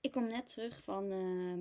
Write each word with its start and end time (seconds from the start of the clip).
ik 0.00 0.10
kom 0.10 0.26
net 0.26 0.48
terug 0.48 0.82
van 0.82 1.12
uh, 1.12 1.58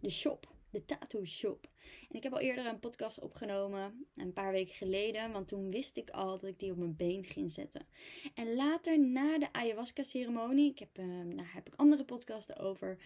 de 0.00 0.10
shop, 0.10 0.52
de 0.70 0.84
tattoo 0.84 1.24
shop. 1.24 1.68
En 2.08 2.16
ik 2.16 2.22
heb 2.22 2.32
al 2.32 2.40
eerder 2.40 2.66
een 2.66 2.78
podcast 2.78 3.20
opgenomen, 3.20 4.06
een 4.16 4.32
paar 4.32 4.52
weken 4.52 4.74
geleden, 4.74 5.32
want 5.32 5.48
toen 5.48 5.70
wist 5.70 5.96
ik 5.96 6.10
al 6.10 6.38
dat 6.38 6.50
ik 6.50 6.58
die 6.58 6.70
op 6.70 6.76
mijn 6.76 6.96
been 6.96 7.24
ging 7.24 7.50
zetten. 7.50 7.86
En 8.34 8.54
later, 8.54 9.00
na 9.00 9.38
de 9.38 9.52
ayahuasca 9.52 10.02
ceremonie, 10.02 10.70
ik 10.70 10.78
heb, 10.78 10.98
uh, 10.98 11.36
daar 11.36 11.52
heb 11.54 11.66
ik 11.66 11.74
andere 11.76 12.04
podcasten 12.04 12.56
over, 12.56 12.98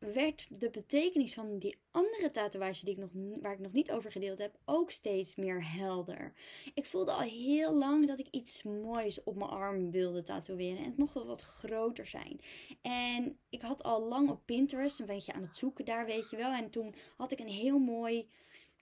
werd 0.00 0.46
de 0.60 0.70
betekenis 0.70 1.34
van 1.34 1.58
die 1.58 1.78
andere 1.90 2.30
tatoeage 2.30 2.84
die 2.84 2.94
ik 2.94 3.00
nog, 3.00 3.10
waar 3.40 3.52
ik 3.52 3.58
nog 3.58 3.72
niet 3.72 3.90
over 3.90 4.10
gedeeld 4.10 4.38
heb, 4.38 4.58
ook 4.64 4.90
steeds 4.90 5.34
meer 5.34 5.72
helder. 5.72 6.32
Ik 6.74 6.86
voelde 6.86 7.12
al 7.12 7.20
heel 7.20 7.72
lang 7.74 8.06
dat 8.06 8.18
ik 8.18 8.28
iets 8.30 8.62
moois 8.62 9.22
op 9.22 9.36
mijn 9.36 9.50
arm 9.50 9.90
wilde 9.90 10.22
tatoeëren. 10.22 10.78
En 10.78 10.84
het 10.84 10.96
mocht 10.96 11.14
wel 11.14 11.26
wat 11.26 11.42
groter 11.42 12.06
zijn. 12.06 12.40
En 12.82 13.38
ik 13.48 13.62
had 13.62 13.82
al 13.82 14.08
lang 14.08 14.30
op 14.30 14.40
Pinterest 14.44 14.98
een 14.98 15.06
beetje 15.06 15.32
aan 15.32 15.42
het 15.42 15.56
zoeken 15.56 15.84
daar, 15.84 16.06
weet 16.06 16.30
je 16.30 16.36
wel. 16.36 16.52
En 16.52 16.70
toen 16.70 16.94
had 17.16 17.32
ik 17.32 17.40
een 17.40 17.48
heel 17.48 17.78
mooi 17.78 18.28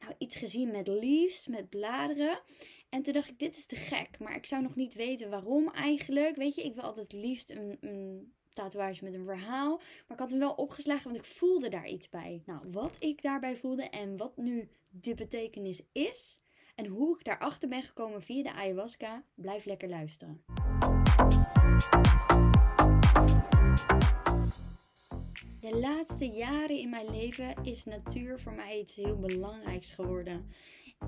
nou, 0.00 0.14
iets 0.18 0.36
gezien 0.36 0.70
met 0.70 0.86
leaves, 0.86 1.46
met 1.46 1.68
bladeren. 1.68 2.40
En 2.88 3.02
toen 3.02 3.12
dacht 3.12 3.28
ik, 3.28 3.38
dit 3.38 3.56
is 3.56 3.66
te 3.66 3.76
gek. 3.76 4.18
Maar 4.18 4.36
ik 4.36 4.46
zou 4.46 4.62
nog 4.62 4.76
niet 4.76 4.94
weten 4.94 5.30
waarom 5.30 5.68
eigenlijk. 5.68 6.36
Weet 6.36 6.54
je, 6.54 6.64
ik 6.64 6.74
wil 6.74 6.84
altijd 6.84 7.12
liefst 7.12 7.50
een, 7.50 7.76
een 7.80 8.32
tatoeage 8.58 9.04
met 9.04 9.14
een 9.14 9.24
verhaal. 9.24 9.76
Maar 9.76 10.16
ik 10.16 10.18
had 10.18 10.30
hem 10.30 10.38
wel 10.38 10.52
opgeslagen, 10.52 11.04
want 11.04 11.16
ik 11.16 11.24
voelde 11.24 11.68
daar 11.68 11.88
iets 11.88 12.08
bij. 12.08 12.42
Nou, 12.46 12.60
wat 12.72 12.96
ik 12.98 13.22
daarbij 13.22 13.56
voelde 13.56 13.82
en 13.82 14.16
wat 14.16 14.36
nu 14.36 14.68
de 14.88 15.14
betekenis 15.14 15.82
is. 15.92 16.40
En 16.74 16.86
hoe 16.86 17.18
ik 17.18 17.24
daarachter 17.24 17.68
ben 17.68 17.82
gekomen 17.82 18.22
via 18.22 18.42
de 18.42 18.52
ayahuasca. 18.52 19.24
Blijf 19.34 19.64
lekker 19.64 19.88
luisteren. 19.88 20.44
De 25.60 25.78
laatste 25.78 26.26
jaren 26.26 26.78
in 26.78 26.90
mijn 26.90 27.10
leven 27.10 27.54
is 27.62 27.84
natuur 27.84 28.40
voor 28.40 28.52
mij 28.52 28.78
iets 28.80 28.96
heel 28.96 29.18
belangrijks 29.18 29.92
geworden. 29.92 30.50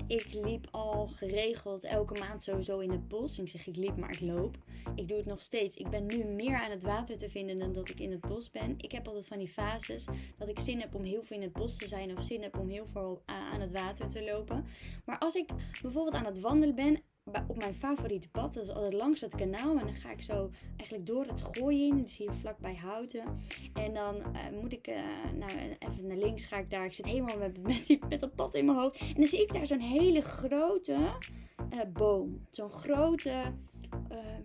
Ik 0.07 0.33
liep 0.33 0.67
al 0.71 1.07
geregeld 1.07 1.83
elke 1.83 2.19
maand 2.19 2.43
sowieso 2.43 2.79
in 2.79 2.91
het 2.91 3.07
bos. 3.07 3.39
Ik 3.39 3.49
zeg 3.49 3.67
ik 3.67 3.75
liep, 3.75 3.97
maar 3.97 4.11
ik 4.11 4.19
loop. 4.19 4.57
Ik 4.95 5.07
doe 5.07 5.17
het 5.17 5.25
nog 5.25 5.41
steeds. 5.41 5.75
Ik 5.75 5.89
ben 5.89 6.05
nu 6.05 6.23
meer 6.23 6.55
aan 6.55 6.71
het 6.71 6.83
water 6.83 7.17
te 7.17 7.29
vinden 7.29 7.57
dan 7.57 7.73
dat 7.73 7.89
ik 7.89 7.99
in 7.99 8.11
het 8.11 8.21
bos 8.21 8.49
ben. 8.49 8.73
Ik 8.77 8.91
heb 8.91 9.07
altijd 9.07 9.27
van 9.27 9.37
die 9.37 9.49
fases 9.49 10.05
dat 10.37 10.49
ik 10.49 10.59
zin 10.59 10.79
heb 10.79 10.95
om 10.95 11.03
heel 11.03 11.23
veel 11.23 11.37
in 11.37 11.43
het 11.43 11.53
bos 11.53 11.75
te 11.75 11.87
zijn 11.87 12.17
of 12.17 12.23
zin 12.23 12.41
heb 12.41 12.57
om 12.57 12.69
heel 12.69 12.87
veel 12.91 13.21
aan 13.25 13.61
het 13.61 13.71
water 13.71 14.07
te 14.07 14.23
lopen. 14.23 14.65
Maar 15.05 15.17
als 15.17 15.35
ik 15.35 15.49
bijvoorbeeld 15.81 16.15
aan 16.15 16.25
het 16.25 16.39
wandelen 16.39 16.75
ben 16.75 17.03
op 17.25 17.57
mijn 17.57 17.73
favoriete 17.73 18.29
pad. 18.29 18.53
Dat 18.53 18.63
is 18.63 18.69
altijd 18.69 18.93
langs 18.93 19.21
het 19.21 19.35
kanaal. 19.35 19.77
En 19.77 19.85
dan 19.85 19.95
ga 19.95 20.11
ik 20.11 20.21
zo 20.21 20.49
eigenlijk 20.75 21.07
door 21.07 21.25
het 21.25 21.41
gooien 21.41 21.87
in. 21.87 22.01
Dus 22.01 22.17
hier 22.17 22.31
vlakbij 22.31 22.75
Houten. 22.75 23.23
En 23.73 23.93
dan 23.93 24.15
uh, 24.15 24.61
moet 24.61 24.73
ik, 24.73 24.87
uh, 24.87 24.95
nou 25.35 25.51
even 25.79 26.07
naar 26.07 26.17
links 26.17 26.45
ga 26.45 26.57
ik 26.57 26.69
daar. 26.69 26.85
Ik 26.85 26.93
zit 26.93 27.05
helemaal 27.05 27.37
met, 27.37 27.61
met, 27.67 27.85
die, 27.87 27.99
met 28.09 28.19
dat 28.19 28.35
pad 28.35 28.55
in 28.55 28.65
mijn 28.65 28.77
hoofd. 28.77 28.99
En 28.99 29.13
dan 29.13 29.25
zie 29.25 29.41
ik 29.41 29.53
daar 29.53 29.65
zo'n 29.65 29.79
hele 29.79 30.21
grote 30.21 30.97
uh, 31.73 31.79
boom. 31.93 32.47
Zo'n 32.51 32.69
grote... 32.69 33.53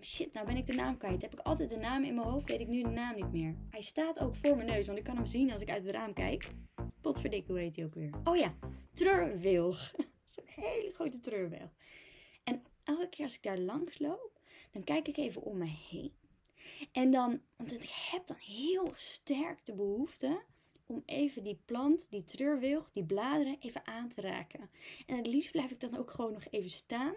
shit, 0.01 0.33
nou 0.33 0.47
ben 0.47 0.57
ik 0.57 0.67
de 0.67 0.75
naam 0.75 0.97
kwijt. 0.97 1.23
Heb 1.23 1.33
ik 1.33 1.41
altijd 1.41 1.69
de 1.69 1.77
naam 1.77 2.05
in 2.05 2.15
mijn 2.15 2.27
hoofd, 2.27 2.49
weet 2.49 2.61
ik 2.61 2.69
nu 2.69 2.83
de 2.83 2.89
naam 2.89 3.15
niet 3.15 3.33
meer. 3.33 3.55
Hij 3.71 3.83
staat 3.83 4.19
ook 4.19 4.35
voor 4.35 4.57
mijn 4.57 4.69
neus, 4.69 4.87
want 4.87 4.99
ik 4.99 5.05
kan 5.05 5.17
hem 5.17 5.27
zien 5.27 5.53
als 5.53 5.63
ik 5.63 5.71
uit 5.71 5.83
het 5.83 5.91
raam 5.91 6.13
kijk. 6.13 6.51
Potverdikke, 7.01 7.53
hoe 7.53 7.61
heet 7.61 7.77
hij 7.77 7.85
ook 7.85 7.95
weer? 7.95 8.11
Oh 8.25 8.37
ja, 8.37 8.53
treurwilg. 8.95 9.95
Zo'n 10.35 10.45
hele 10.47 10.91
grote 10.95 11.21
treurwilg. 11.21 11.71
Elke 12.87 13.09
keer 13.09 13.25
als 13.25 13.35
ik 13.35 13.43
daar 13.43 13.59
langs 13.59 13.99
loop, 13.99 14.41
dan 14.71 14.85
kijk 14.85 15.09
ik 15.09 15.17
even 15.17 15.43
om 15.43 15.59
me 15.59 15.73
heen. 15.91 16.13
En 16.93 17.11
dan, 17.11 17.41
want 17.57 17.73
ik 17.73 17.91
heb 18.11 18.27
dan 18.27 18.37
heel 18.37 18.93
sterk 18.95 19.67
de 19.67 19.75
behoefte 19.75 20.43
om 20.87 21.03
even 21.07 21.43
die 21.43 21.61
plant, 21.65 22.11
die 22.11 22.25
treurwilg, 22.25 22.91
die 22.91 23.05
bladeren 23.05 23.57
even 23.61 23.87
aan 23.87 24.09
te 24.09 24.21
raken. 24.21 24.71
En 25.07 25.17
het 25.17 25.27
liefst 25.27 25.53
blijf 25.53 25.71
ik 25.71 25.81
dan 25.81 25.97
ook 25.97 26.11
gewoon 26.11 26.33
nog 26.33 26.45
even 26.51 26.71
staan 26.71 27.15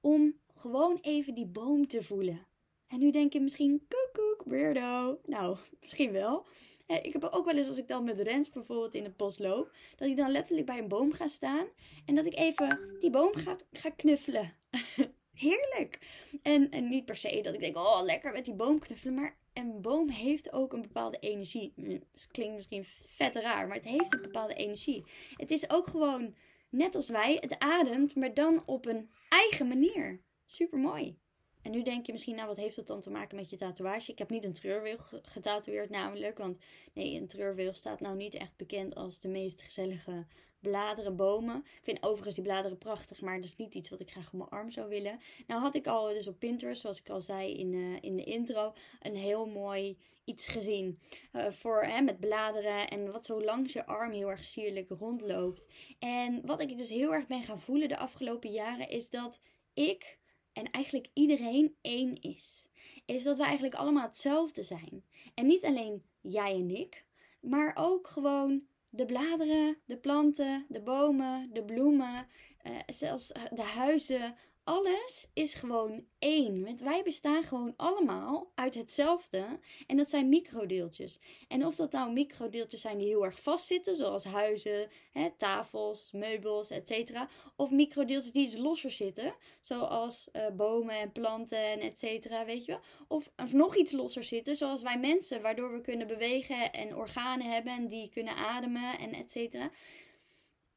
om 0.00 0.34
gewoon 0.54 0.98
even 1.00 1.34
die 1.34 1.46
boom 1.46 1.86
te 1.86 2.02
voelen. 2.02 2.46
En 2.86 2.98
nu 2.98 3.10
denk 3.10 3.32
je 3.32 3.40
misschien, 3.40 3.86
koekoek, 3.88 4.42
weirdo. 4.44 5.20
Nou, 5.26 5.56
misschien 5.80 6.12
wel. 6.12 6.46
Ik 6.86 7.12
heb 7.12 7.24
ook 7.24 7.44
wel 7.44 7.56
eens 7.56 7.68
als 7.68 7.78
ik 7.78 7.88
dan 7.88 8.04
met 8.04 8.20
Rens 8.20 8.50
bijvoorbeeld 8.50 8.94
in 8.94 9.04
het 9.04 9.16
bos 9.16 9.38
loop, 9.38 9.72
dat 9.96 10.08
ik 10.08 10.16
dan 10.16 10.30
letterlijk 10.30 10.66
bij 10.66 10.78
een 10.78 10.88
boom 10.88 11.12
ga 11.12 11.26
staan 11.26 11.66
en 12.06 12.14
dat 12.14 12.26
ik 12.26 12.34
even 12.34 12.96
die 13.00 13.10
boom 13.10 13.34
ga, 13.34 13.56
ga 13.72 13.90
knuffelen. 13.90 14.54
Heerlijk! 15.34 15.98
En, 16.42 16.70
en 16.70 16.88
niet 16.88 17.04
per 17.04 17.16
se 17.16 17.40
dat 17.42 17.54
ik 17.54 17.60
denk, 17.60 17.76
oh 17.76 18.02
lekker 18.02 18.32
met 18.32 18.44
die 18.44 18.54
boom 18.54 18.78
knuffelen, 18.78 19.14
maar 19.14 19.38
een 19.52 19.80
boom 19.80 20.08
heeft 20.08 20.52
ook 20.52 20.72
een 20.72 20.82
bepaalde 20.82 21.18
energie. 21.18 21.72
Mm, 21.76 22.02
klinkt 22.30 22.54
misschien 22.54 22.84
vet 22.84 23.36
raar, 23.36 23.66
maar 23.66 23.76
het 23.76 23.84
heeft 23.84 24.12
een 24.12 24.22
bepaalde 24.22 24.54
energie. 24.54 25.04
Het 25.36 25.50
is 25.50 25.70
ook 25.70 25.86
gewoon, 25.86 26.34
net 26.70 26.94
als 26.94 27.08
wij, 27.08 27.38
het 27.40 27.58
ademt, 27.58 28.14
maar 28.14 28.34
dan 28.34 28.62
op 28.66 28.86
een 28.86 29.10
eigen 29.28 29.68
manier. 29.68 30.22
Super 30.46 30.78
mooi. 30.78 31.18
En 31.62 31.70
nu 31.70 31.82
denk 31.82 32.06
je 32.06 32.12
misschien, 32.12 32.36
nou 32.36 32.48
wat 32.48 32.56
heeft 32.56 32.76
dat 32.76 32.86
dan 32.86 33.00
te 33.00 33.10
maken 33.10 33.36
met 33.36 33.50
je 33.50 33.56
tatoeage? 33.56 34.12
Ik 34.12 34.18
heb 34.18 34.30
niet 34.30 34.44
een 34.44 34.52
treurwilg 34.52 35.14
getatoeëerd 35.22 35.90
namelijk. 35.90 36.38
Want 36.38 36.58
nee, 36.92 37.20
een 37.20 37.26
treurwilg 37.26 37.76
staat 37.76 38.00
nou 38.00 38.16
niet 38.16 38.34
echt 38.34 38.56
bekend 38.56 38.94
als 38.94 39.20
de 39.20 39.28
meest 39.28 39.62
gezellige 39.62 40.26
bladeren, 40.62 41.16
bomen. 41.16 41.56
Ik 41.56 41.80
vind 41.82 42.02
overigens 42.02 42.34
die 42.34 42.44
bladeren 42.44 42.78
prachtig, 42.78 43.20
maar 43.20 43.36
dat 43.36 43.44
is 43.44 43.56
niet 43.56 43.74
iets 43.74 43.90
wat 43.90 44.00
ik 44.00 44.10
graag 44.10 44.26
op 44.26 44.38
mijn 44.38 44.48
arm 44.48 44.70
zou 44.70 44.88
willen. 44.88 45.20
Nou 45.46 45.60
had 45.60 45.74
ik 45.74 45.86
al 45.86 46.08
dus 46.08 46.28
op 46.28 46.38
Pinterest, 46.38 46.80
zoals 46.80 47.00
ik 47.00 47.10
al 47.10 47.20
zei 47.20 47.54
in, 47.54 47.72
uh, 47.72 47.98
in 48.00 48.16
de 48.16 48.24
intro, 48.24 48.72
een 49.00 49.16
heel 49.16 49.46
mooi 49.46 49.98
iets 50.24 50.48
gezien. 50.48 50.98
Uh, 51.32 51.50
voor, 51.50 51.82
hè, 51.82 52.00
met 52.00 52.20
bladeren 52.20 52.88
en 52.88 53.12
wat 53.12 53.26
zo 53.26 53.44
langs 53.44 53.72
je 53.72 53.86
arm 53.86 54.12
heel 54.12 54.30
erg 54.30 54.44
sierlijk 54.44 54.88
rondloopt. 54.88 55.66
En 55.98 56.46
wat 56.46 56.60
ik 56.60 56.76
dus 56.76 56.90
heel 56.90 57.14
erg 57.14 57.26
ben 57.26 57.42
gaan 57.42 57.60
voelen 57.60 57.88
de 57.88 57.98
afgelopen 57.98 58.50
jaren 58.50 58.88
is 58.88 59.10
dat 59.10 59.40
ik 59.72 60.18
en 60.52 60.70
eigenlijk 60.70 61.08
iedereen 61.12 61.76
één 61.80 62.20
is. 62.20 62.66
Is 63.06 63.22
dat 63.22 63.38
we 63.38 63.44
eigenlijk 63.44 63.74
allemaal 63.74 64.06
hetzelfde 64.06 64.62
zijn. 64.62 65.04
En 65.34 65.46
niet 65.46 65.64
alleen 65.64 66.02
jij 66.20 66.54
en 66.54 66.70
ik, 66.70 67.04
maar 67.40 67.72
ook 67.74 68.06
gewoon 68.06 68.62
de 68.88 69.06
bladeren, 69.06 69.78
de 69.84 69.96
planten, 69.96 70.66
de 70.68 70.80
bomen, 70.80 71.50
de 71.52 71.64
bloemen, 71.64 72.26
uh, 72.62 72.76
zelfs 72.86 73.32
de 73.50 73.62
huizen, 73.62 74.36
alles 74.64 75.28
is 75.34 75.54
gewoon 75.54 76.04
één. 76.18 76.64
Want 76.64 76.80
wij 76.80 77.02
bestaan 77.02 77.42
gewoon 77.42 77.74
allemaal 77.76 78.52
uit 78.54 78.74
hetzelfde. 78.74 79.58
En 79.86 79.96
dat 79.96 80.10
zijn 80.10 80.28
microdeeltjes. 80.28 81.18
En 81.48 81.66
of 81.66 81.76
dat 81.76 81.92
nou 81.92 82.12
microdeeltjes 82.12 82.80
zijn 82.80 82.98
die 82.98 83.06
heel 83.06 83.24
erg 83.24 83.40
vastzitten, 83.40 83.96
zoals 83.96 84.24
huizen, 84.24 84.88
hè, 85.12 85.30
tafels, 85.36 86.12
meubels, 86.12 86.70
etc. 86.70 87.10
Of 87.56 87.70
microdeeltjes 87.70 88.32
die 88.32 88.46
iets 88.46 88.56
losser 88.56 88.90
zitten, 88.90 89.34
zoals 89.60 90.28
uh, 90.32 90.46
bomen 90.48 90.98
en 90.98 91.12
planten 91.12 91.64
en 91.64 91.80
etc. 91.80 92.28
Weet 92.46 92.64
je 92.64 92.72
wel? 92.72 92.80
Of, 93.08 93.30
of 93.36 93.52
nog 93.52 93.76
iets 93.76 93.92
losser 93.92 94.24
zitten, 94.24 94.56
zoals 94.56 94.82
wij 94.82 94.98
mensen, 94.98 95.42
waardoor 95.42 95.72
we 95.72 95.80
kunnen 95.80 96.06
bewegen 96.06 96.72
en 96.72 96.96
organen 96.96 97.52
hebben 97.52 97.72
en 97.72 97.88
die 97.88 98.08
kunnen 98.08 98.36
ademen 98.36 98.98
en 98.98 99.12
etc 99.12 99.70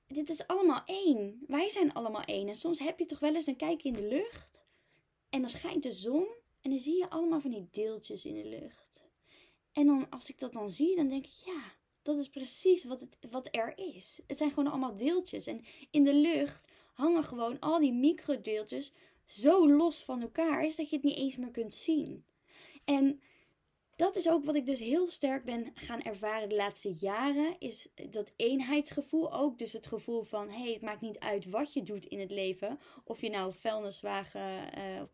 dit 0.08 0.30
is 0.30 0.48
allemaal 0.48 0.82
één. 0.86 1.44
Wij 1.48 1.70
zijn 1.70 1.94
allemaal 1.94 2.24
één. 2.24 2.48
En 2.48 2.56
soms 2.56 2.80
heb 2.80 3.00
je 3.00 3.06
toch 3.06 3.20
wel 3.20 3.36
eens, 3.36 3.46
dan 3.46 3.56
kijk 3.56 3.82
je 3.82 3.88
in 3.88 3.94
de 3.94 4.08
lucht 4.08 4.64
en 5.30 5.42
dan 5.42 5.50
schijnt 5.50 5.84
de 5.84 5.92
zon 5.92 6.28
en 6.62 6.70
dan 6.70 6.80
zie 6.80 6.98
je 6.98 7.10
allemaal 7.10 7.42
van 7.42 7.52
die 7.52 7.68
deeltjes 7.72 8.26
in 8.26 8.34
de 8.34 8.46
lucht. 8.46 9.04
En 9.72 9.86
dan, 9.86 10.10
als 10.10 10.30
ik 10.30 10.40
dat 10.40 10.54
dan 10.54 10.72
zie, 10.72 10.96
dan 10.96 11.08
denk 11.08 11.26
ik, 11.26 11.32
ja, 11.46 11.74
dat 12.02 12.18
is 12.18 12.30
precies 12.30 12.84
wat, 12.84 13.02
het, 13.02 13.18
wat 13.30 13.48
er 13.52 13.78
is. 13.78 14.20
Het 14.28 14.38
zijn 14.38 14.50
gewoon 14.50 14.68
allemaal 14.68 14.96
deeltjes. 14.96 15.48
En 15.48 15.66
in 15.92 16.04
de 16.04 16.14
lucht 16.14 16.72
hangen 16.94 17.24
gewoon 17.24 17.60
al 17.60 17.80
die 17.80 17.94
microdeeltjes 17.94 18.94
zo 19.26 19.70
los 19.70 20.04
van 20.04 20.22
elkaar, 20.22 20.66
is 20.66 20.76
dat 20.76 20.90
je 20.90 20.96
het 20.96 21.06
niet 21.06 21.18
eens 21.18 21.36
meer 21.36 21.52
kunt 21.52 21.74
zien. 21.74 22.26
En 22.84 23.22
dat 23.96 24.16
is 24.16 24.30
ook 24.30 24.46
wat 24.46 24.56
ik 24.56 24.66
dus 24.66 24.80
heel 24.80 25.10
sterk 25.10 25.44
ben 25.46 25.72
gaan 25.74 26.02
ervaren 26.02 26.50
de 26.50 26.56
laatste 26.56 26.94
jaren. 26.94 27.56
Is 27.60 27.88
dat 28.10 28.32
eenheidsgevoel 28.36 29.34
ook. 29.34 29.60
Dus 29.60 29.74
het 29.74 29.88
gevoel 29.88 30.24
van, 30.24 30.50
hé, 30.50 30.62
hey, 30.62 30.74
het 30.74 30.82
maakt 30.82 31.02
niet 31.02 31.20
uit 31.20 31.46
wat 31.46 31.74
je 31.74 31.82
doet 31.82 32.06
in 32.06 32.20
het 32.20 32.32
leven. 32.32 32.80
Of 33.04 33.22
je 33.22 33.30
nou 33.30 33.48
op 33.48 33.54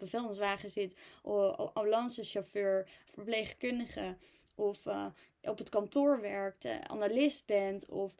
een 0.01 0.07
vuilniswagen 0.07 0.69
zit, 0.69 0.95
of 1.21 1.73
ambulancechauffeur, 1.73 2.89
verpleegkundige. 3.05 4.17
Of 4.55 4.85
uh, 4.85 5.05
op 5.41 5.57
het 5.57 5.69
kantoor 5.69 6.21
werkt, 6.21 6.65
uh, 6.65 6.79
analist 6.81 7.45
bent 7.45 7.85
of... 7.89 8.15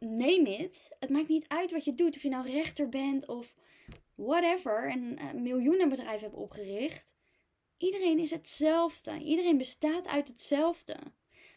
neem 0.00 0.46
het. 0.46 0.96
Het 0.98 1.10
maakt 1.10 1.28
niet 1.28 1.48
uit 1.48 1.72
wat 1.72 1.84
je 1.84 1.94
doet. 1.94 2.16
Of 2.16 2.22
je 2.22 2.28
nou 2.28 2.50
rechter 2.50 2.88
bent 2.88 3.26
of 3.26 3.54
whatever. 4.14 4.90
En 4.90 5.18
miljoenenbedrijf 5.42 6.20
hebt 6.20 6.34
opgericht 6.34 7.16
Iedereen 7.78 8.18
is 8.18 8.30
hetzelfde. 8.30 9.18
Iedereen 9.18 9.58
bestaat 9.58 10.06
uit 10.06 10.28
hetzelfde. 10.28 10.96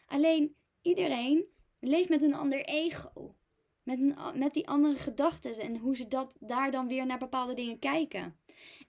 Alleen 0.06 0.56
iedereen 0.82 1.44
leeft 1.80 2.08
met 2.08 2.22
een 2.22 2.34
ander 2.34 2.64
ego. 2.64 3.34
Met, 3.82 3.98
met 4.34 4.54
die 4.54 4.68
andere 4.68 4.98
gedachten 4.98 5.60
en 5.60 5.76
hoe 5.76 5.96
ze 5.96 6.08
dat, 6.08 6.34
daar 6.40 6.70
dan 6.70 6.88
weer 6.88 7.06
naar 7.06 7.18
bepaalde 7.18 7.54
dingen 7.54 7.78
kijken. 7.78 8.36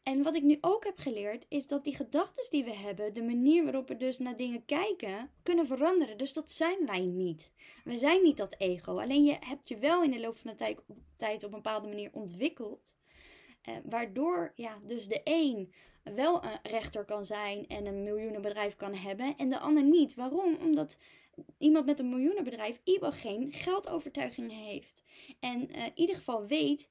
En 0.03 0.23
wat 0.23 0.35
ik 0.35 0.43
nu 0.43 0.57
ook 0.61 0.83
heb 0.83 0.97
geleerd, 0.97 1.45
is 1.49 1.67
dat 1.67 1.83
die 1.83 1.95
gedachten 1.95 2.51
die 2.51 2.63
we 2.63 2.75
hebben, 2.75 3.13
de 3.13 3.23
manier 3.23 3.63
waarop 3.63 3.87
we 3.87 3.97
dus 3.97 4.19
naar 4.19 4.37
dingen 4.37 4.65
kijken, 4.65 5.31
kunnen 5.43 5.67
veranderen. 5.67 6.17
Dus 6.17 6.33
dat 6.33 6.51
zijn 6.51 6.85
wij 6.85 7.05
niet. 7.05 7.51
We 7.83 7.97
zijn 7.97 8.23
niet 8.23 8.37
dat 8.37 8.55
ego. 8.57 8.99
Alleen 8.99 9.23
je 9.23 9.37
hebt 9.39 9.69
je 9.69 9.77
wel 9.77 10.03
in 10.03 10.11
de 10.11 10.19
loop 10.19 10.37
van 10.37 10.51
de 10.51 10.57
tijd, 10.57 10.79
tijd 11.15 11.43
op 11.43 11.49
een 11.49 11.61
bepaalde 11.61 11.87
manier 11.87 12.09
ontwikkeld. 12.13 12.93
Eh, 13.61 13.75
waardoor 13.83 14.53
ja, 14.55 14.79
dus 14.87 15.07
de 15.07 15.21
een 15.23 15.73
wel 16.03 16.43
een 16.43 16.59
rechter 16.63 17.05
kan 17.05 17.25
zijn 17.25 17.67
en 17.67 17.85
een 17.85 18.03
miljoenenbedrijf 18.03 18.75
kan 18.75 18.93
hebben 18.93 19.37
en 19.37 19.49
de 19.49 19.59
ander 19.59 19.83
niet. 19.83 20.15
Waarom? 20.15 20.55
Omdat 20.61 20.97
iemand 21.57 21.85
met 21.85 21.99
een 21.99 22.09
miljoenenbedrijf 22.09 22.81
ieder 22.83 23.11
geen 23.11 23.53
geldovertuigingen 23.53 24.57
heeft. 24.57 25.03
En 25.39 25.75
uh, 25.75 25.85
in 25.85 25.91
ieder 25.95 26.15
geval 26.15 26.45
weet 26.45 26.89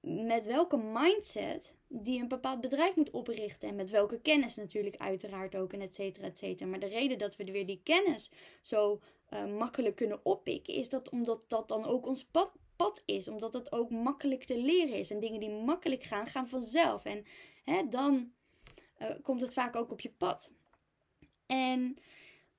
met 0.00 0.46
welke 0.46 0.76
mindset 0.76 1.74
die 1.88 2.20
een 2.20 2.28
bepaald 2.28 2.60
bedrijf 2.60 2.96
moet 2.96 3.10
oprichten. 3.10 3.68
En 3.68 3.74
met 3.74 3.90
welke 3.90 4.20
kennis 4.20 4.56
natuurlijk 4.56 4.96
uiteraard 4.96 5.56
ook 5.56 5.72
en 5.72 5.80
et 5.80 5.94
cetera, 5.94 6.26
et 6.26 6.38
cetera. 6.38 6.70
Maar 6.70 6.78
de 6.78 6.86
reden 6.86 7.18
dat 7.18 7.36
we 7.36 7.44
weer 7.44 7.66
die 7.66 7.80
kennis 7.84 8.32
zo 8.62 9.00
uh, 9.30 9.46
makkelijk 9.46 9.96
kunnen 9.96 10.20
oppikken, 10.22 10.74
is 10.74 10.88
dat 10.88 11.08
omdat 11.08 11.44
dat 11.48 11.68
dan 11.68 11.84
ook 11.84 12.06
ons 12.06 12.24
pad, 12.24 12.52
pad 12.76 13.02
is. 13.04 13.28
Omdat 13.28 13.52
het 13.52 13.72
ook 13.72 13.90
makkelijk 13.90 14.44
te 14.44 14.58
leren 14.58 14.94
is. 14.94 15.10
En 15.10 15.20
dingen 15.20 15.40
die 15.40 15.50
makkelijk 15.50 16.02
gaan, 16.02 16.26
gaan 16.26 16.46
vanzelf. 16.46 17.04
En 17.04 17.24
hè, 17.64 17.88
dan 17.88 18.32
uh, 19.02 19.08
komt 19.22 19.40
het 19.40 19.52
vaak 19.52 19.76
ook 19.76 19.90
op 19.90 20.00
je 20.00 20.10
pad. 20.10 20.52
En 21.46 21.98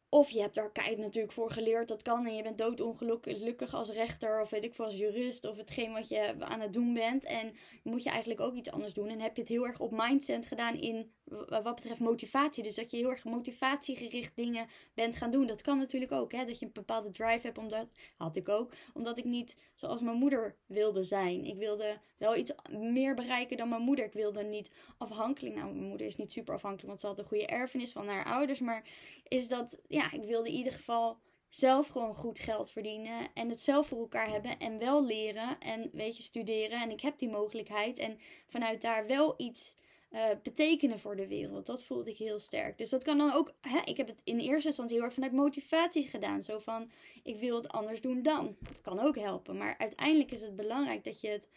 of 0.10 0.30
je 0.30 0.42
hebt 0.42 0.56
daar 0.56 0.72
kijk 0.72 0.98
natuurlijk 0.98 1.34
voor 1.34 1.52
geleerd, 1.52 1.88
dat 1.88 2.02
kan. 2.02 2.26
En 2.26 2.36
je 2.36 2.44
bent 2.44 2.58
doodongelukkig 2.58 3.74
als 3.74 3.90
rechter 3.90 4.42
of 4.42 4.50
weet 4.50 4.64
ik 4.64 4.74
veel 4.74 4.86
als 4.86 4.98
jurist 4.98 5.46
of 5.46 5.58
hetgeen 5.58 5.92
wat 5.92 6.08
je 6.10 6.36
aan 6.40 6.60
het 6.60 6.74
doen 6.74 6.94
bent. 6.94 7.26
En 7.26 7.56
moet 7.84 8.04
je 8.04 8.10
eigenlijk 8.10 8.42
ook 8.42 8.56
iets 8.56 8.72
anders 8.72 8.94
doen. 8.94 9.08
En 9.08 9.20
heb 9.20 9.36
je 9.36 9.42
het 9.42 9.52
heel 9.52 9.68
erg 9.68 9.80
op 9.80 9.92
mindset 9.92 10.46
gedaan 10.46 10.76
in 10.76 11.14
wat 11.50 11.76
betreft 11.76 12.00
motivatie. 12.00 12.64
Dus 12.64 12.76
dat 12.76 12.92
je 12.92 12.98
heel 12.98 13.10
erg 13.10 13.24
motivatiegericht 13.24 14.36
dingen 14.36 14.68
bent 14.94 15.16
gaan 15.18 15.32
doen. 15.32 15.48
Dat 15.48 15.62
kan 15.62 15.78
natuurlijk 15.78 16.12
ook. 16.12 16.32
Hè? 16.32 16.46
Dat 16.46 16.60
je 16.60 16.66
een 16.66 16.72
bepaalde 16.72 17.12
drive 17.12 17.46
hebt. 17.46 17.58
Omdat, 17.58 17.88
had 18.18 18.36
ik 18.36 18.50
ook. 18.50 18.74
Omdat 18.94 19.18
ik 19.18 19.26
niet 19.26 19.58
zoals 19.76 20.02
mijn 20.02 20.18
moeder 20.18 20.56
wilde 20.66 21.04
zijn. 21.04 21.46
Ik 21.46 21.58
wilde 21.58 22.00
wel 22.18 22.36
iets 22.36 22.54
meer 22.70 23.16
bereiken 23.16 23.58
dan 23.58 23.70
mijn 23.70 23.82
moeder. 23.82 24.06
Ik 24.06 24.14
wilde 24.14 24.44
niet 24.44 24.72
afhankelijk. 24.98 25.56
Nou, 25.56 25.74
mijn 25.74 25.88
moeder 25.88 26.08
is 26.08 26.18
niet 26.18 26.32
super 26.32 26.54
afhankelijk. 26.54 26.88
Want 26.88 27.00
ze 27.00 27.08
had 27.08 27.18
een 27.18 27.26
goede 27.26 27.46
erfenis 27.46 27.92
van 27.92 28.08
haar 28.08 28.26
ouders. 28.26 28.60
Maar 28.60 28.90
is 29.28 29.48
dat, 29.48 29.82
ja, 29.88 30.12
ik 30.12 30.24
wilde 30.24 30.50
in 30.50 30.56
ieder 30.56 30.74
geval 30.74 31.18
zelf 31.50 31.88
gewoon 31.88 32.16
goed 32.16 32.40
geld 32.40 32.72
verdienen 32.72 33.30
en 33.34 33.50
het 33.50 33.62
zelf 33.62 33.88
voor 33.88 34.00
elkaar 34.00 34.30
hebben 34.30 34.60
en 34.60 34.80
wel 34.80 35.06
leren 35.06 35.60
en 35.60 35.90
weet 35.94 36.18
je 36.18 36.24
studeren 36.24 36.82
en 36.82 36.92
ik 36.92 37.02
heb 37.02 37.18
die 37.18 37.30
mogelijkheid 37.30 37.98
en 37.98 38.20
vanuit 38.48 38.82
daar 38.82 39.08
wel 39.08 39.34
iets 39.38 39.76
uh, 40.12 40.26
betekenen 40.44 41.00
voor 41.00 41.16
de 41.16 41.28
wereld. 41.28 41.66
Dat 41.66 41.84
voelde 41.84 42.10
ik 42.10 42.18
heel 42.18 42.40
sterk. 42.40 42.78
Dus 42.78 42.90
dat 42.90 43.04
kan 43.04 43.18
dan 43.18 43.34
ook. 43.34 43.54
Hè, 43.62 43.80
ik 43.86 43.98
heb 43.98 44.08
het 44.08 44.22
in 44.24 44.40
eerste 44.40 44.68
instantie 44.68 44.96
heel 44.96 45.06
erg 45.06 45.14
vanuit 45.14 45.34
motivatie 45.34 46.08
gedaan. 46.08 46.44
Zo 46.44 46.60
van: 46.60 46.92
ik 47.24 47.40
wil 47.40 47.56
het 47.56 47.70
anders 47.70 48.02
doen 48.02 48.22
dan. 48.22 48.56
Dat 48.60 48.82
kan 48.82 49.00
ook 49.00 49.18
helpen. 49.18 49.58
Maar 49.58 49.78
uiteindelijk 49.78 50.32
is 50.32 50.42
het 50.42 50.56
belangrijk 50.56 51.04
dat 51.04 51.22
je 51.22 51.30
het. 51.30 51.48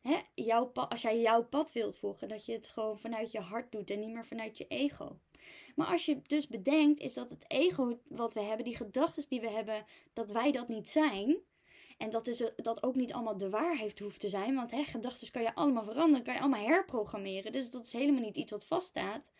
Hè, 0.00 0.20
jouw 0.34 0.72
als 0.72 1.02
jij 1.02 1.20
jouw 1.20 1.44
pad 1.44 1.72
wilt 1.72 1.96
volgen, 1.96 2.28
dat 2.28 2.46
je 2.46 2.52
het 2.52 2.66
gewoon 2.66 2.98
vanuit 2.98 3.32
je 3.32 3.40
hart 3.40 3.72
doet 3.72 3.90
en 3.90 4.00
niet 4.00 4.12
meer 4.12 4.26
vanuit 4.26 4.58
je 4.58 4.66
ego. 4.66 5.18
Maar 5.74 5.86
als 5.86 6.04
je 6.04 6.22
dus 6.26 6.48
bedenkt, 6.48 7.00
is 7.00 7.14
dat 7.14 7.30
het 7.30 7.44
ego 7.48 7.98
wat 8.08 8.34
we 8.34 8.40
hebben, 8.40 8.64
die 8.64 8.76
gedachten 8.76 9.24
die 9.28 9.40
we 9.40 9.50
hebben, 9.50 9.84
dat 10.12 10.30
wij 10.30 10.52
dat 10.52 10.68
niet 10.68 10.88
zijn 10.88 11.36
en 11.98 12.10
dat, 12.10 12.26
is, 12.26 12.50
dat 12.56 12.82
ook 12.82 12.94
niet 12.94 13.12
allemaal 13.12 13.36
de 13.36 13.50
waarheid 13.50 13.98
hoeft 13.98 14.20
te 14.20 14.28
zijn. 14.28 14.54
Want 14.54 14.72
gedachten 14.74 15.30
kan 15.30 15.42
je 15.42 15.54
allemaal 15.54 15.84
veranderen, 15.84 16.24
kan 16.24 16.34
je 16.34 16.40
allemaal 16.40 16.66
herprogrammeren. 16.66 17.52
Dus 17.52 17.70
dat 17.70 17.84
is 17.84 17.92
helemaal 17.92 18.22
niet 18.22 18.36
iets 18.36 18.50
wat 18.50 18.66
vaststaat. 18.66 19.30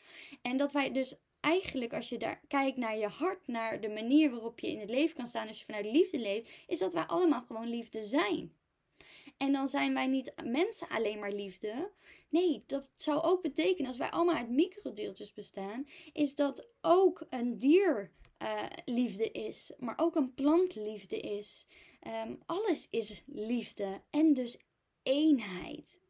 En 0.42 0.56
dat 0.56 0.72
wij 0.72 0.92
dus 0.92 1.16
eigenlijk, 1.40 1.92
als 1.92 2.08
je 2.08 2.18
daar 2.18 2.40
kijkt 2.48 2.76
naar 2.76 2.98
je 2.98 3.08
hart, 3.08 3.46
naar 3.46 3.80
de 3.80 3.88
manier 3.88 4.30
waarop 4.30 4.60
je 4.60 4.70
in 4.70 4.80
het 4.80 4.90
leven 4.90 5.16
kan 5.16 5.26
staan, 5.26 5.48
als 5.48 5.58
je 5.58 5.64
vanuit 5.64 5.86
liefde 5.86 6.18
leeft, 6.18 6.50
is 6.66 6.78
dat 6.78 6.92
wij 6.92 7.04
allemaal 7.04 7.42
gewoon 7.42 7.68
liefde 7.68 8.04
zijn. 8.04 8.52
En 9.36 9.52
dan 9.52 9.68
zijn 9.68 9.94
wij 9.94 10.06
niet 10.06 10.32
mensen 10.44 10.88
alleen 10.88 11.18
maar 11.18 11.32
liefde. 11.32 11.90
Nee, 12.28 12.62
dat 12.66 12.90
zou 12.94 13.22
ook 13.22 13.42
betekenen, 13.42 13.88
als 13.88 13.96
wij 13.96 14.10
allemaal 14.10 14.34
uit 14.34 14.50
microdeeltjes 14.50 15.32
bestaan, 15.32 15.86
is 16.12 16.34
dat 16.34 16.68
ook 16.80 17.26
een 17.30 17.58
dier 17.58 18.10
uh, 18.42 18.62
liefde 18.84 19.30
is, 19.30 19.72
maar 19.78 19.94
ook 19.96 20.16
een 20.16 20.34
plant 20.34 20.74
liefde 20.74 21.20
is. 21.20 21.66
Um, 22.06 22.38
alles 22.46 22.86
is 22.90 23.22
liefde 23.26 24.02
en 24.10 24.34
dus 24.34 24.58
eenheid. 25.02 26.00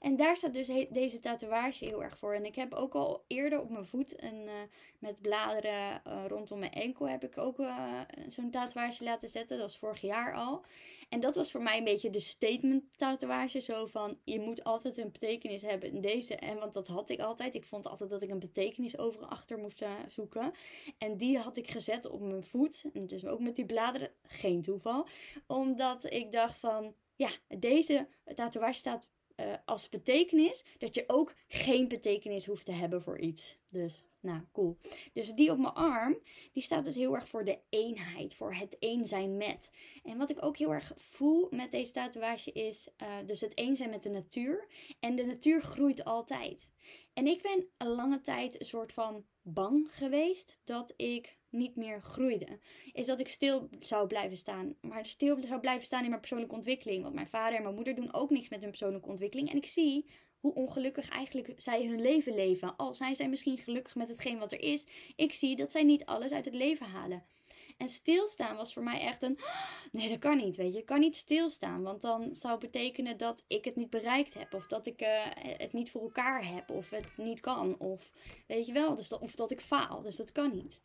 En 0.00 0.16
daar 0.16 0.36
staat 0.36 0.54
dus 0.54 0.70
deze 0.90 1.20
tatoeage 1.20 1.84
heel 1.84 2.02
erg 2.02 2.18
voor. 2.18 2.34
En 2.34 2.44
ik 2.44 2.54
heb 2.54 2.74
ook 2.74 2.94
al 2.94 3.24
eerder 3.26 3.60
op 3.60 3.70
mijn 3.70 3.84
voet 3.84 4.22
een, 4.22 4.42
uh, 4.42 4.52
met 4.98 5.20
bladeren 5.20 6.02
uh, 6.06 6.24
rondom 6.28 6.58
mijn 6.58 6.72
enkel 6.72 7.08
heb 7.08 7.24
ik 7.24 7.38
ook 7.38 7.58
uh, 7.58 8.00
zo'n 8.28 8.50
tatoeage 8.50 9.04
laten 9.04 9.28
zetten. 9.28 9.58
Dat 9.58 9.66
was 9.66 9.78
vorig 9.78 10.00
jaar 10.00 10.34
al. 10.34 10.64
En 11.08 11.20
dat 11.20 11.36
was 11.36 11.50
voor 11.50 11.62
mij 11.62 11.78
een 11.78 11.84
beetje 11.84 12.10
de 12.10 12.20
statement 12.20 12.84
tatoeage. 12.96 13.60
Zo 13.60 13.86
van, 13.86 14.18
je 14.24 14.40
moet 14.40 14.64
altijd 14.64 14.98
een 14.98 15.12
betekenis 15.12 15.62
hebben 15.62 15.92
in 15.92 16.00
deze. 16.00 16.36
En 16.36 16.58
want 16.58 16.74
dat 16.74 16.88
had 16.88 17.10
ik 17.10 17.20
altijd. 17.20 17.54
Ik 17.54 17.64
vond 17.64 17.86
altijd 17.86 18.10
dat 18.10 18.22
ik 18.22 18.30
een 18.30 18.38
betekenis 18.38 18.98
over 18.98 19.26
achter 19.26 19.58
moest 19.58 19.84
zoeken. 20.06 20.52
En 20.98 21.16
die 21.16 21.38
had 21.38 21.56
ik 21.56 21.70
gezet 21.70 22.10
op 22.10 22.20
mijn 22.20 22.42
voet. 22.42 22.84
En 22.92 23.06
dus 23.06 23.26
ook 23.26 23.40
met 23.40 23.56
die 23.56 23.66
bladeren. 23.66 24.10
Geen 24.22 24.62
toeval. 24.62 25.06
Omdat 25.46 26.12
ik 26.12 26.32
dacht 26.32 26.58
van, 26.58 26.94
ja, 27.16 27.30
deze 27.48 28.08
tatoeage 28.34 28.78
staat 28.78 29.08
uh, 29.40 29.54
als 29.64 29.88
betekenis 29.88 30.64
dat 30.78 30.94
je 30.94 31.04
ook 31.06 31.34
geen 31.48 31.88
betekenis 31.88 32.46
hoeft 32.46 32.64
te 32.64 32.72
hebben 32.72 33.02
voor 33.02 33.18
iets. 33.18 33.58
Dus, 33.68 34.04
nou, 34.20 34.40
cool. 34.52 34.76
Dus 35.12 35.32
die 35.32 35.50
op 35.50 35.58
mijn 35.58 35.74
arm, 35.74 36.18
die 36.52 36.62
staat 36.62 36.84
dus 36.84 36.94
heel 36.94 37.14
erg 37.14 37.28
voor 37.28 37.44
de 37.44 37.58
eenheid, 37.68 38.34
voor 38.34 38.54
het 38.54 38.76
een 38.78 39.06
zijn 39.08 39.36
met. 39.36 39.70
En 40.02 40.18
wat 40.18 40.30
ik 40.30 40.42
ook 40.42 40.56
heel 40.56 40.72
erg 40.72 40.92
voel 40.96 41.48
met 41.50 41.70
deze 41.70 41.92
tatoeage 41.92 42.52
is 42.52 42.88
uh, 43.02 43.08
dus 43.26 43.40
het 43.40 43.52
een 43.54 43.76
zijn 43.76 43.90
met 43.90 44.02
de 44.02 44.10
natuur. 44.10 44.66
En 45.00 45.16
de 45.16 45.24
natuur 45.24 45.62
groeit 45.62 46.04
altijd. 46.04 46.68
En 47.12 47.26
ik 47.26 47.42
ben 47.42 47.66
een 47.76 47.94
lange 47.94 48.20
tijd 48.20 48.60
een 48.60 48.66
soort 48.66 48.92
van 48.92 49.24
bang 49.42 49.88
geweest 49.90 50.58
dat 50.64 50.94
ik 50.96 51.38
niet 51.50 51.76
meer 51.76 52.02
groeide. 52.02 52.58
Is 52.92 53.06
dat 53.06 53.20
ik 53.20 53.28
stil 53.28 53.68
zou 53.80 54.06
blijven 54.06 54.36
staan. 54.36 54.74
Maar 54.80 55.06
stil 55.06 55.36
zou 55.46 55.60
blijven 55.60 55.86
staan 55.86 56.02
in 56.02 56.08
mijn 56.08 56.20
persoonlijke 56.20 56.54
ontwikkeling. 56.54 57.02
Want 57.02 57.14
mijn 57.14 57.28
vader 57.28 57.56
en 57.56 57.62
mijn 57.62 57.74
moeder 57.74 57.94
doen 57.94 58.12
ook 58.12 58.30
niks 58.30 58.48
met 58.48 58.60
hun 58.60 58.68
persoonlijke 58.68 59.08
ontwikkeling. 59.08 59.50
En 59.50 59.56
ik 59.56 59.66
zie 59.66 60.06
hoe 60.40 60.54
ongelukkig 60.54 61.08
eigenlijk 61.08 61.52
zij 61.56 61.86
hun 61.86 62.00
leven 62.00 62.34
leven. 62.34 62.76
Al 62.76 62.94
zijn 62.94 63.16
zij 63.16 63.28
misschien 63.28 63.58
gelukkig 63.58 63.94
met 63.94 64.08
hetgeen 64.08 64.38
wat 64.38 64.52
er 64.52 64.62
is. 64.62 64.86
Ik 65.16 65.32
zie 65.32 65.56
dat 65.56 65.72
zij 65.72 65.82
niet 65.82 66.04
alles 66.04 66.32
uit 66.32 66.44
het 66.44 66.54
leven 66.54 66.86
halen. 66.86 67.24
En 67.80 67.88
stilstaan 67.88 68.56
was 68.56 68.72
voor 68.72 68.82
mij 68.82 69.00
echt 69.00 69.22
een. 69.22 69.38
Nee, 69.92 70.08
dat 70.08 70.18
kan 70.18 70.36
niet. 70.36 70.56
Weet 70.56 70.72
je, 70.72 70.78
ik 70.78 70.86
kan 70.86 71.00
niet 71.00 71.16
stilstaan. 71.16 71.82
Want 71.82 72.02
dan 72.02 72.34
zou 72.34 72.58
betekenen 72.58 73.16
dat 73.16 73.44
ik 73.46 73.64
het 73.64 73.76
niet 73.76 73.90
bereikt 73.90 74.34
heb. 74.34 74.54
Of 74.54 74.66
dat 74.66 74.86
ik 74.86 75.02
uh, 75.02 75.08
het 75.34 75.72
niet 75.72 75.90
voor 75.90 76.02
elkaar 76.02 76.46
heb. 76.46 76.70
Of 76.70 76.90
het 76.90 77.06
niet 77.16 77.40
kan. 77.40 77.78
Of 77.78 78.10
weet 78.46 78.66
je 78.66 78.72
wel. 78.72 78.94
Dus 78.94 79.12
of 79.18 79.34
dat 79.34 79.50
ik 79.50 79.60
faal. 79.60 80.02
Dus 80.02 80.16
dat 80.16 80.32
kan 80.32 80.50
niet. 80.54 80.78